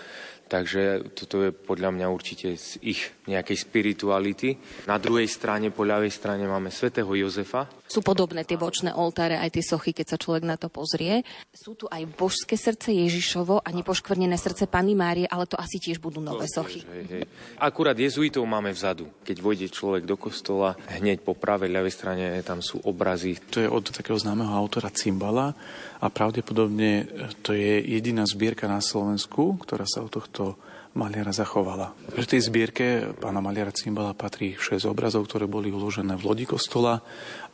[0.52, 4.60] Takže toto je podľa mňa určite z ich nejakej spirituality.
[4.84, 7.72] Na druhej strane, po ľavej strane máme svätého Jozefa.
[7.88, 11.24] Sú podobné tie bočné oltáre, aj tie sochy, keď sa človek na to pozrie.
[11.56, 16.04] Sú tu aj božské srdce Ježišovo a nepoškvrnené srdce Pany Márie, ale to asi tiež
[16.04, 16.84] budú nové sochy.
[16.84, 17.24] Hej, hej.
[17.56, 19.08] Akurát jezuitov máme vzadu.
[19.24, 23.40] Keď vojde človek do kostola, hneď po pravej, ľavej strane tam sú obrazy.
[23.56, 25.56] To je od takého známeho autora Cimbala,
[26.02, 27.06] a pravdepodobne
[27.46, 30.58] to je jediná zbierka na Slovensku, ktorá sa od tohto
[30.98, 31.96] maliara zachovala.
[32.12, 37.00] V tej zbierke pána maliara Cimbala patrí 6 obrazov, ktoré boli uložené v lodi kostola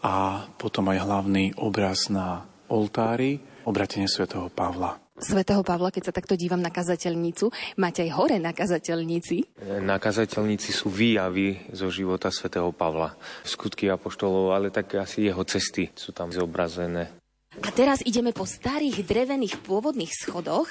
[0.02, 3.38] a potom aj hlavný obraz na oltári,
[3.68, 4.98] obratenie svätého Pavla.
[5.18, 7.50] Svetého Pavla, keď sa takto dívam na kazateľnicu,
[7.82, 9.58] máte aj hore na kazateľnici?
[9.82, 13.18] Na kazateľnici sú výjavy zo života svätého Pavla.
[13.41, 17.27] Skutky apoštolov, ale tak asi jeho cesty sú tam zobrazené.
[17.66, 20.70] A teraz ideme po starých drevených pôvodných schodoch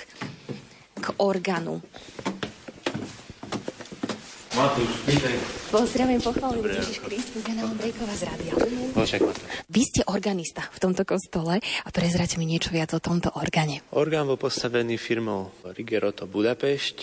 [0.96, 1.82] k orgánu.
[4.56, 5.36] Matúš, vítaj.
[5.68, 8.52] Pozdravujem, pochválim Ježiš Kristus, Jana Ondrejková z Rádia.
[9.68, 13.84] Vy ste organista v tomto kostole a prezrať mi niečo viac o tomto orgáne.
[13.92, 16.96] Orgán bol postavený firmou Rigeroto Budapešť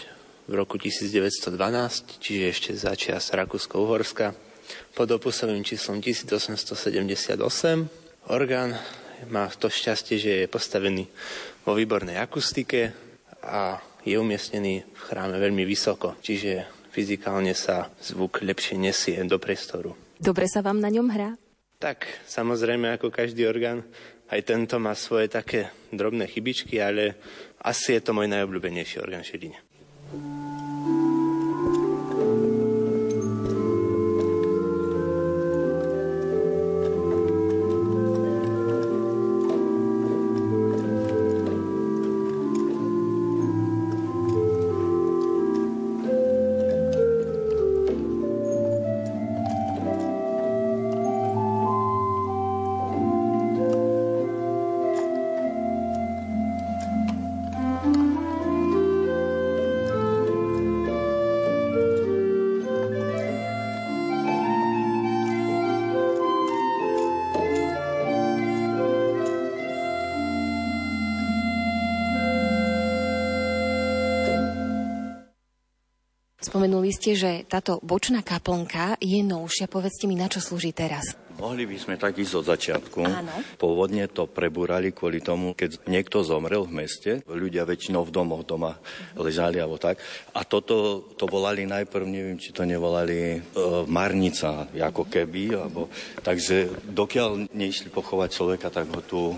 [0.50, 4.34] v roku 1912, čiže ešte začias Rakúsko-Uhorska
[4.98, 7.38] pod opusovým číslom 1878.
[8.34, 8.74] Orgán
[9.30, 11.08] má to šťastie, že je postavený
[11.64, 12.92] vo výbornej akustike
[13.44, 19.96] a je umiestnený v chráme veľmi vysoko, čiže fyzikálne sa zvuk lepšie nesie do priestoru.
[20.20, 21.36] Dobre sa vám na ňom hrá?
[21.80, 23.84] Tak, samozrejme, ako každý orgán,
[24.32, 27.20] aj tento má svoje také drobné chybičky, ale
[27.60, 29.60] asi je to môj najobľúbenejší orgán v Žiline.
[76.94, 79.66] Ste, že táto bočná kaplnka je novšia.
[79.66, 81.18] Povedzte mi, na čo slúži teraz?
[81.34, 83.00] Mohli by sme tak ísť od začiatku.
[83.02, 83.34] Áno.
[83.58, 88.78] Pôvodne to prebúrali kvôli tomu, keď niekto zomrel v meste, ľudia väčšinou v domoch doma
[89.18, 89.98] ležali alebo tak.
[90.38, 93.40] A toto to volali najprv, neviem, či to nevolali e,
[93.90, 95.58] marnica, ako keby.
[95.58, 95.90] Alebo,
[96.22, 99.34] takže dokiaľ neišli pochovať človeka, tak ho tu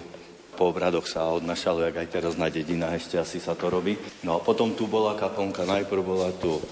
[0.55, 3.99] po obradoch sa odnašalo, jak aj teraz na dedinách ešte asi sa to robí.
[4.23, 6.63] No a potom tu bola kaplnka, najprv bola tu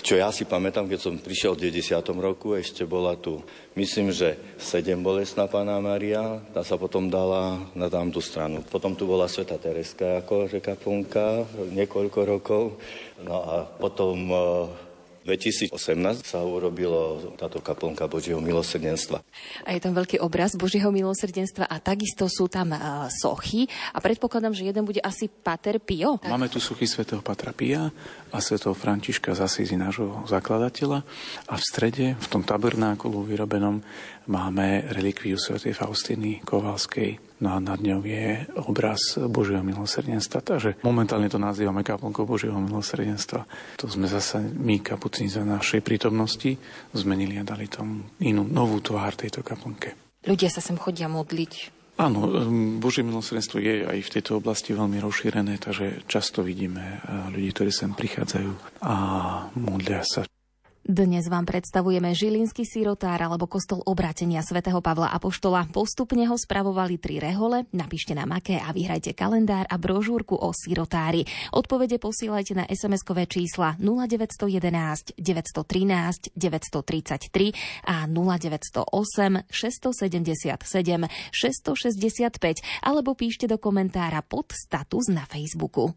[0.00, 2.00] čo ja si pamätám, keď som prišiel v 90.
[2.18, 3.44] roku, ešte bola tu,
[3.76, 8.64] myslím, že sedem bolestná Pána Maria, tá sa potom dala na tamtú stranu.
[8.66, 12.64] Potom tu bola Sveta Tereska ako že kaplnka, niekoľko rokov.
[13.22, 14.32] No a potom
[15.30, 19.22] 2018 sa urobilo táto kaplnka Božieho milosrdenstva.
[19.62, 24.50] A je tam veľký obraz Božieho milosrdenstva a takisto sú tam uh, sochy a predpokladám,
[24.50, 26.18] že jeden bude asi Pater Pio.
[26.26, 27.94] Máme tu sochy svätého Patra Pia
[28.34, 31.06] a svätého Františka z Asízy, nášho zakladateľa.
[31.46, 33.78] A v strede, v tom tabernákulu vyrobenom,
[34.26, 40.44] máme relikviu svätej Faustiny Kovalskej, No a nad ňou je obraz Božieho milosrdenstva.
[40.44, 43.48] Takže momentálne to nazývame kaplnkou Božieho milosrdenstva.
[43.80, 46.60] To sme zase my, kapucní za našej prítomnosti,
[46.92, 49.96] zmenili a dali tomu inú novú tvár tejto kaplnke.
[50.28, 51.80] Ľudia sa sem chodia modliť.
[52.00, 52.48] Áno,
[52.80, 57.00] Božie milosrdenstvo je aj v tejto oblasti veľmi rozšírené, takže často vidíme
[57.32, 58.94] ľudí, ktorí sem prichádzajú a
[59.56, 60.24] modlia sa.
[60.90, 65.70] Dnes vám predstavujeme Žilinský sirotár alebo kostol obratenia svätého Pavla Apoštola.
[65.70, 67.62] Postupne ho spravovali tri rehole.
[67.70, 71.22] Napíšte na aké a vyhrajte kalendár a brožúrku o sirotári.
[71.54, 83.62] Odpovede posielajte na SMS-kové čísla 0911 913 933 a 0908 677 665 alebo píšte do
[83.62, 85.94] komentára pod status na Facebooku.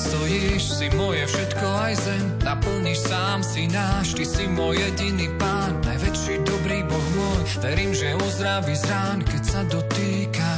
[0.00, 5.76] Stojíš, si moje všetko aj zem, naplníš sám si náš, ty si môj jediný pán,
[5.84, 10.49] najväčší dobrý Boh môj, verím, že uzdraví z rán, keď sa dotýkaš.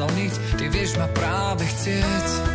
[0.00, 2.50] Postrácal niť, ty vieš ma práve chcieť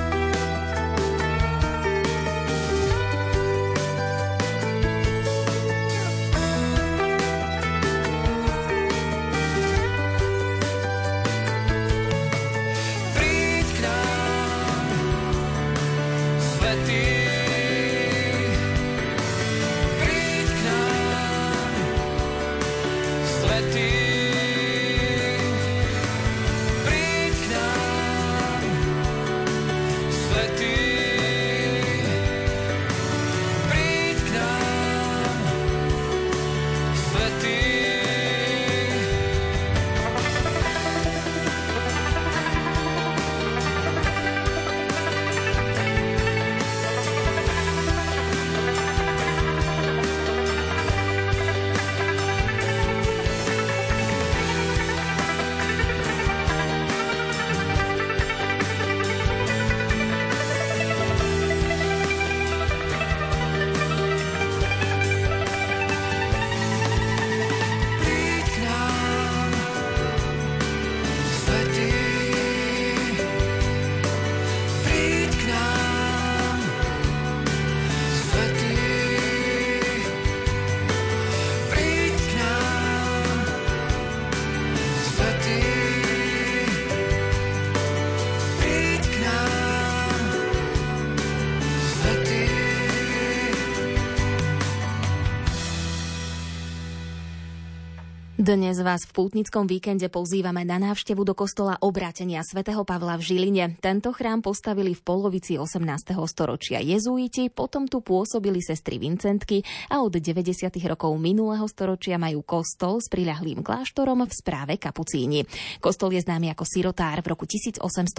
[98.46, 103.82] Dnes vás v pútnickom víkende pozývame na návštevu do kostola obrátenia svätého Pavla v Žiline.
[103.82, 106.14] Tento chrám postavili v polovici 18.
[106.30, 110.46] storočia jezuiti, potom tu pôsobili sestry Vincentky a od 90.
[110.86, 115.50] rokov minulého storočia majú kostol s priľahlým kláštorom v správe Kapucíni.
[115.82, 117.26] Kostol je známy ako sirotár.
[117.26, 118.14] V roku 1833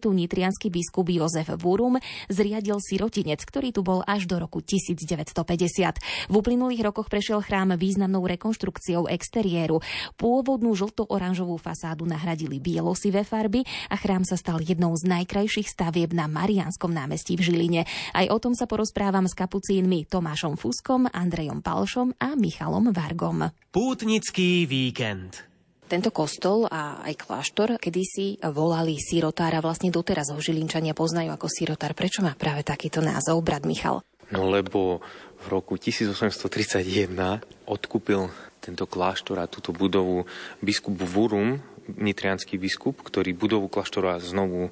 [0.00, 2.00] tu nitrianský biskup Jozef Vurum
[2.32, 6.32] zriadil sirotinec, ktorý tu bol až do roku 1950.
[6.32, 9.82] V uplynulých rokoch prešiel chrám významnou rekonštrukciou exteriéru interiéru.
[10.14, 16.30] Pôvodnú žlto-oranžovú fasádu nahradili bielosivé farby a chrám sa stal jednou z najkrajších stavieb na
[16.30, 17.82] Marianskom námestí v Žiline.
[18.14, 23.50] Aj o tom sa porozprávam s kapucínmi Tomášom Fuskom, Andrejom Palšom a Michalom Vargom.
[23.74, 25.42] Pútnický víkend.
[25.90, 31.92] Tento kostol a aj kláštor kedysi volali sirotára, vlastne doteraz ho Žilinčania poznajú ako sirotár.
[31.92, 34.00] Prečo má práve takýto názov, brat Michal?
[34.32, 35.04] No lebo
[35.44, 38.32] v roku 1831 odkúpil
[38.62, 40.22] tento kláštor a túto budovu
[40.62, 41.58] biskup Vurum,
[41.90, 44.70] nitrianský biskup, ktorý budovu kláštora znovu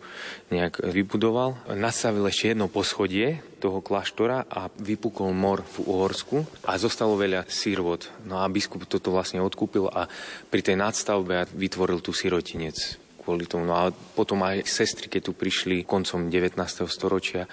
[0.55, 1.59] nejak vybudoval.
[1.74, 8.07] Nastavil ešte jedno poschodie toho kláštora a vypukol mor v Uhorsku a zostalo veľa sírvod.
[8.24, 10.07] No a biskup toto vlastne odkúpil a
[10.49, 12.78] pri tej nadstavbe vytvoril tu sirotinec
[13.20, 13.68] kvôli tomu.
[13.68, 16.57] No a potom aj sestry, keď tu prišli koncom 19.
[16.88, 17.45] storočia,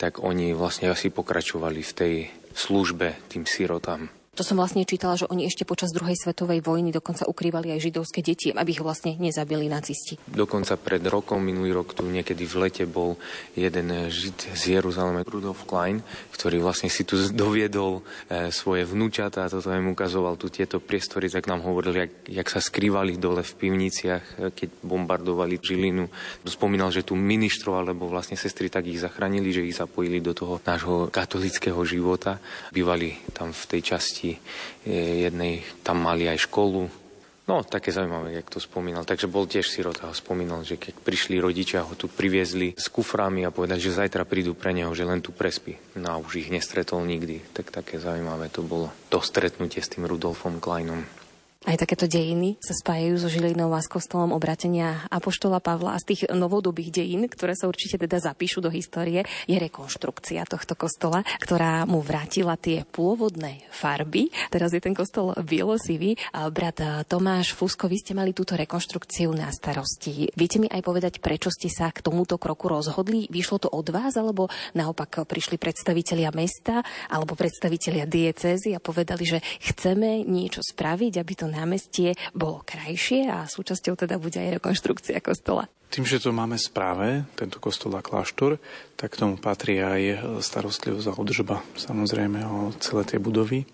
[0.00, 2.14] tak oni vlastne asi pokračovali v tej
[2.52, 4.21] službe tým sirotám.
[4.32, 8.24] To som vlastne čítala, že oni ešte počas druhej svetovej vojny dokonca ukrývali aj židovské
[8.24, 10.16] deti, aby ich vlastne nezabili nacisti.
[10.24, 13.20] Dokonca pred rokom, minulý rok tu niekedy v lete bol
[13.52, 16.00] jeden žid z Jeruzaleme, Rudolf Klein,
[16.32, 18.00] ktorý vlastne si tu doviedol
[18.32, 22.64] e, svoje vnúčata toto im ukazoval tu tieto priestory, tak nám hovorili, jak, jak sa
[22.64, 26.08] skrývali dole v pivniciach, e, keď bombardovali Žilinu.
[26.48, 30.56] Spomínal, že tu ministroval, lebo vlastne sestry tak ich zachránili, že ich zapojili do toho
[30.64, 32.40] nášho katolického života.
[32.72, 34.38] Bývali tam v tej časti časti
[34.86, 36.86] jednej, tam mali aj školu.
[37.42, 39.02] No, také zaujímavé, jak to spomínal.
[39.02, 43.42] Takže bol tiež sirota, ho spomínal, že keď prišli rodičia, ho tu priviezli s kuframi
[43.42, 45.74] a povedali, že zajtra prídu pre neho, že len tu prespí.
[45.98, 47.42] No a už ich nestretol nikdy.
[47.50, 48.94] Tak také zaujímavé to bolo.
[49.10, 51.02] To stretnutie s tým Rudolfom Kleinom.
[51.62, 56.10] Aj takéto dejiny sa spájajú so Žilinou a s kostolom obratenia Apoštola Pavla a z
[56.10, 61.86] tých novodobých dejín, ktoré sa určite teda zapíšu do histórie, je rekonštrukcia tohto kostola, ktorá
[61.86, 64.34] mu vrátila tie pôvodné farby.
[64.50, 66.18] Teraz je ten kostol bielosivý.
[66.50, 70.34] Brat Tomáš Fusko, vy ste mali túto rekonštrukciu na starosti.
[70.34, 73.30] Viete mi aj povedať, prečo ste sa k tomuto kroku rozhodli?
[73.30, 79.38] Vyšlo to od vás, alebo naopak prišli predstavitelia mesta alebo predstavitelia diecézy a povedali, že
[79.62, 85.68] chceme niečo spraviť, aby to námestie bolo krajšie a súčasťou teda bude aj rekonštrukcia kostola.
[85.92, 88.56] Tým, že to máme správe, tento kostol a kláštor,
[88.96, 93.68] tak tomu patrí aj starostlivosť a udržba, samozrejme o celé tie budovy.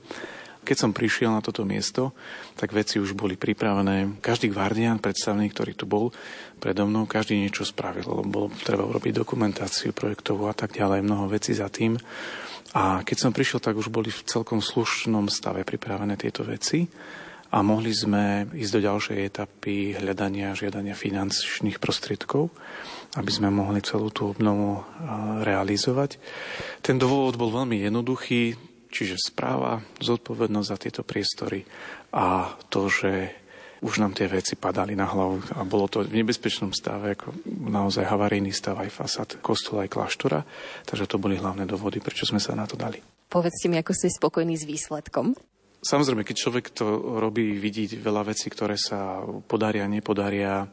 [0.67, 2.11] Keď som prišiel na toto miesto,
[2.59, 4.19] tak veci už boli pripravené.
[4.19, 6.11] Každý guardian, predstavný, ktorý tu bol
[6.59, 11.31] predo mnou, každý niečo spravil, lebo bolo treba urobiť dokumentáciu projektovú a tak ďalej, mnoho
[11.31, 11.97] vecí za tým.
[12.77, 16.85] A keď som prišiel, tak už boli v celkom slušnom stave pripravené tieto veci
[17.49, 22.53] a mohli sme ísť do ďalšej etapy hľadania, žiadania finančných prostriedkov,
[23.17, 24.85] aby sme mohli celú tú obnovu
[25.41, 26.21] realizovať.
[26.85, 28.53] Ten dôvod bol veľmi jednoduchý,
[28.93, 31.65] čiže správa, zodpovednosť za tieto priestory
[32.13, 33.33] a to, že
[33.79, 38.11] už nám tie veci padali na hlavu a bolo to v nebezpečnom stave, ako naozaj
[38.11, 40.41] havarijný stav aj fasad kostola aj kláštora,
[40.83, 42.99] takže to boli hlavné dôvody, prečo sme sa na to dali.
[43.31, 45.39] Povedzte mi, ako ste spokojní s výsledkom.
[45.89, 46.85] Samozrejme, keď človek to
[47.17, 50.69] robí, vidí veľa vecí, ktoré sa podaria, nepodaria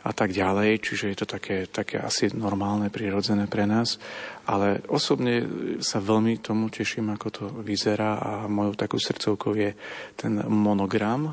[0.00, 4.00] a tak ďalej, čiže je to také, také asi normálne, prirodzené pre nás.
[4.48, 5.44] Ale osobne
[5.84, 9.76] sa veľmi tomu teším, ako to vyzerá a mojou takú srdcovkou je
[10.16, 11.32] ten monogram eh,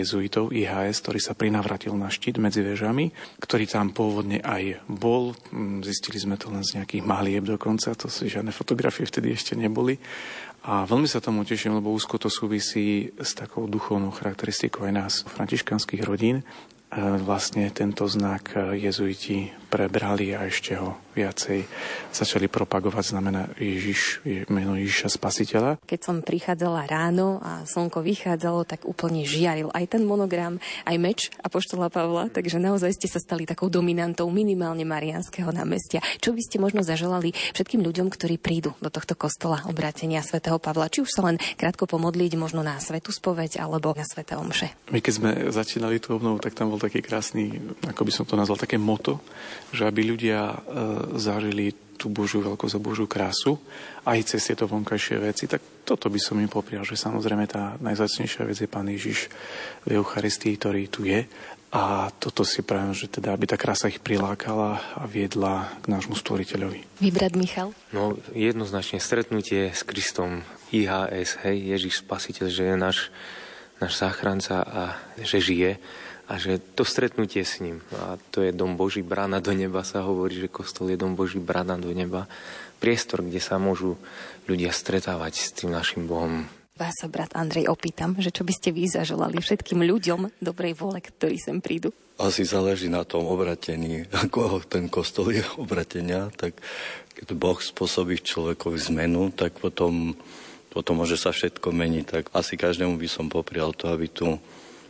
[0.00, 3.10] jezuitov IHS, ktorý sa prinavratil na štít medzi vežami,
[3.42, 5.34] ktorý tam pôvodne aj bol.
[5.50, 9.58] Hm, zistili sme to len z nejakých malieb dokonca, to si žiadne fotografie vtedy ešte
[9.58, 9.98] neboli
[10.68, 15.14] a veľmi sa tomu teším, lebo úzko to súvisí s takou duchovnou charakteristikou aj nás,
[15.24, 16.44] františkanských rodín.
[16.96, 21.68] Vlastne tento znak jezuiti prebrali a ešte ho viacej
[22.14, 25.82] začali propagovať, znamená Ježiš, meno Ježiša Spasiteľa.
[25.84, 30.56] Keď som prichádzala ráno a slnko vychádzalo, tak úplne žiaril aj ten monogram,
[30.88, 36.00] aj meč Apoštola Pavla, takže naozaj ste sa stali takou dominantou minimálne Marianského námestia.
[36.22, 40.88] Čo by ste možno zaželali všetkým ľuďom, ktorí prídu do tohto kostola obratenia svätého Pavla,
[40.88, 44.70] či už sa len krátko pomodliť možno na svetú spoveď alebo na sveté omše?
[44.94, 47.58] My keď sme začínali tú obnovu, tak tam bol taký krásny,
[47.90, 49.18] ako by som to nazval, také moto,
[49.72, 50.56] že aby ľudia e,
[51.16, 53.58] zažili tú Božiu veľkosť a Božiu krásu
[54.06, 58.46] aj cez tieto vonkajšie veci, tak toto by som im poprial, že samozrejme tá najzácnejšia
[58.46, 59.26] vec je Pán Ježiš
[59.82, 61.26] v Eucharistii, ktorý tu je
[61.68, 66.16] a toto si prajem, že teda, aby tá krása ich prilákala a viedla k nášmu
[66.16, 67.04] stvoriteľovi.
[67.04, 67.76] Vybrať Michal?
[67.92, 70.40] No, jednoznačne stretnutie s Kristom
[70.72, 72.98] IHS, hej, Ježiš Spasiteľ, že je náš,
[73.84, 74.82] náš záchranca a
[75.20, 75.72] že žije
[76.28, 80.04] a že to stretnutie s ním, a to je dom Boží, brána do neba sa
[80.04, 82.28] hovorí, že kostol je dom Boží, brána do neba,
[82.78, 83.96] priestor, kde sa môžu
[84.44, 86.44] ľudia stretávať s tým našim Bohom.
[86.78, 91.02] Vás sa, brat Andrej, opýtam, že čo by ste vy zaželali všetkým ľuďom dobrej vole,
[91.02, 91.90] ktorí sem prídu?
[92.20, 96.60] Asi záleží na tom obratení, ako ten kostol je obratenia, tak
[97.18, 100.14] keď Boh spôsobí človekovi zmenu, tak potom,
[100.70, 102.04] potom môže sa všetko meniť.
[102.06, 104.38] Tak asi každému by som poprial to, aby tu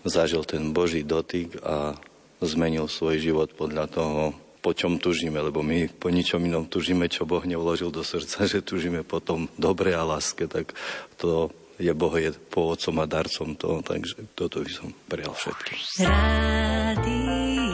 [0.08, 1.96] zažil ten Boží dotyk a
[2.42, 4.22] zmenil svoj život podľa toho,
[4.58, 8.64] po čom tužíme, lebo my po ničom inom tužíme, čo Boh nevložil do srdca, že
[8.64, 10.74] tužíme po tom dobre a láske, tak
[11.16, 15.78] to je Boh je pôvodcom a darcom toho, takže toto by som prijal všetkým.
[16.02, 17.67] Rádio.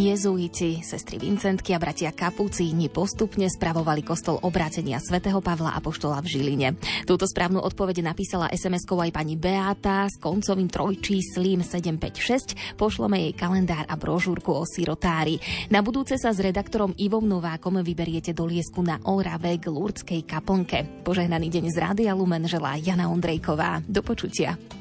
[0.00, 6.68] Jezuiti, sestry Vincentky a bratia Kapucíni postupne spravovali kostol obrátenia svätého Pavla Apoštola v Žiline.
[7.04, 12.80] Túto správnu odpoveď napísala SMS-kou aj pani Beata s koncovým trojčíslím 756.
[12.80, 15.36] Pošleme jej kalendár a brožúrku o sirotári.
[15.68, 21.04] Na budúce sa s redaktorom Ivom Novákom vyberiete do Liesku na Orave k Lurdskej kaplnke.
[21.04, 23.84] Požehnaný deň z Rádia Lumen želá Jana Ondrejková.
[23.84, 24.79] Do počutia.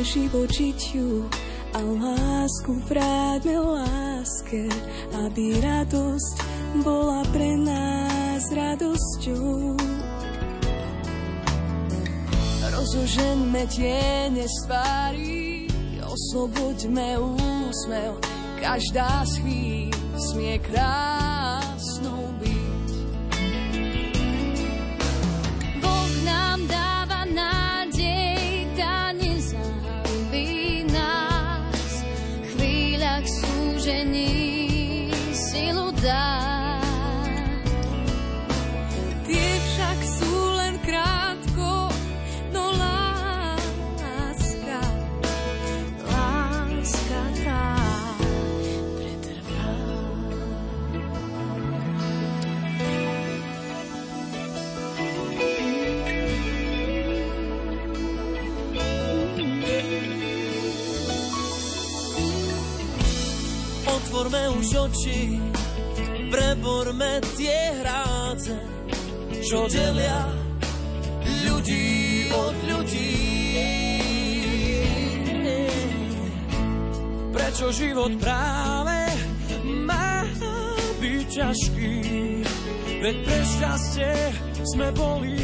[0.00, 1.28] Život žitiu
[1.76, 4.64] a lásku vráťme láske,
[5.12, 6.36] aby radosť
[6.80, 9.76] bola pre nás radosťou.
[12.72, 15.68] Rozoženme tiene z tvári,
[16.00, 18.16] osloboďme úsmev,
[18.56, 21.29] každá z chvíľ smie krásnou
[64.20, 65.40] Otvorme už oči,
[66.28, 68.52] preborme tie hráce,
[69.40, 70.28] čo delia
[71.48, 73.16] ľudí od ľudí.
[77.32, 79.08] Prečo život práve
[79.88, 80.28] má
[81.00, 81.96] byť ťažký?
[83.00, 84.12] Veď pre šťastie
[84.68, 85.40] sme boli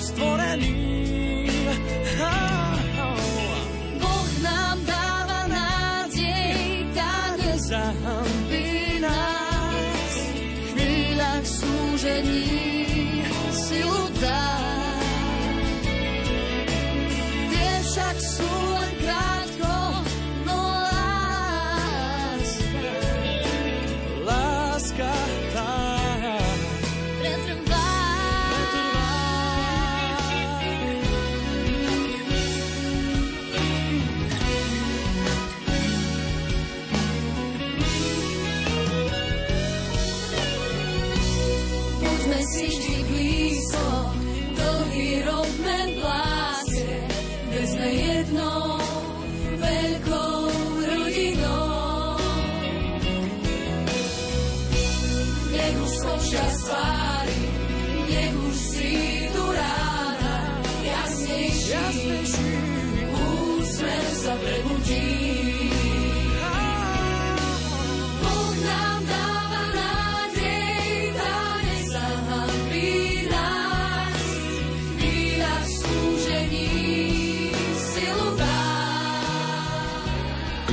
[0.00, 1.52] stvorení.
[2.16, 2.55] Boh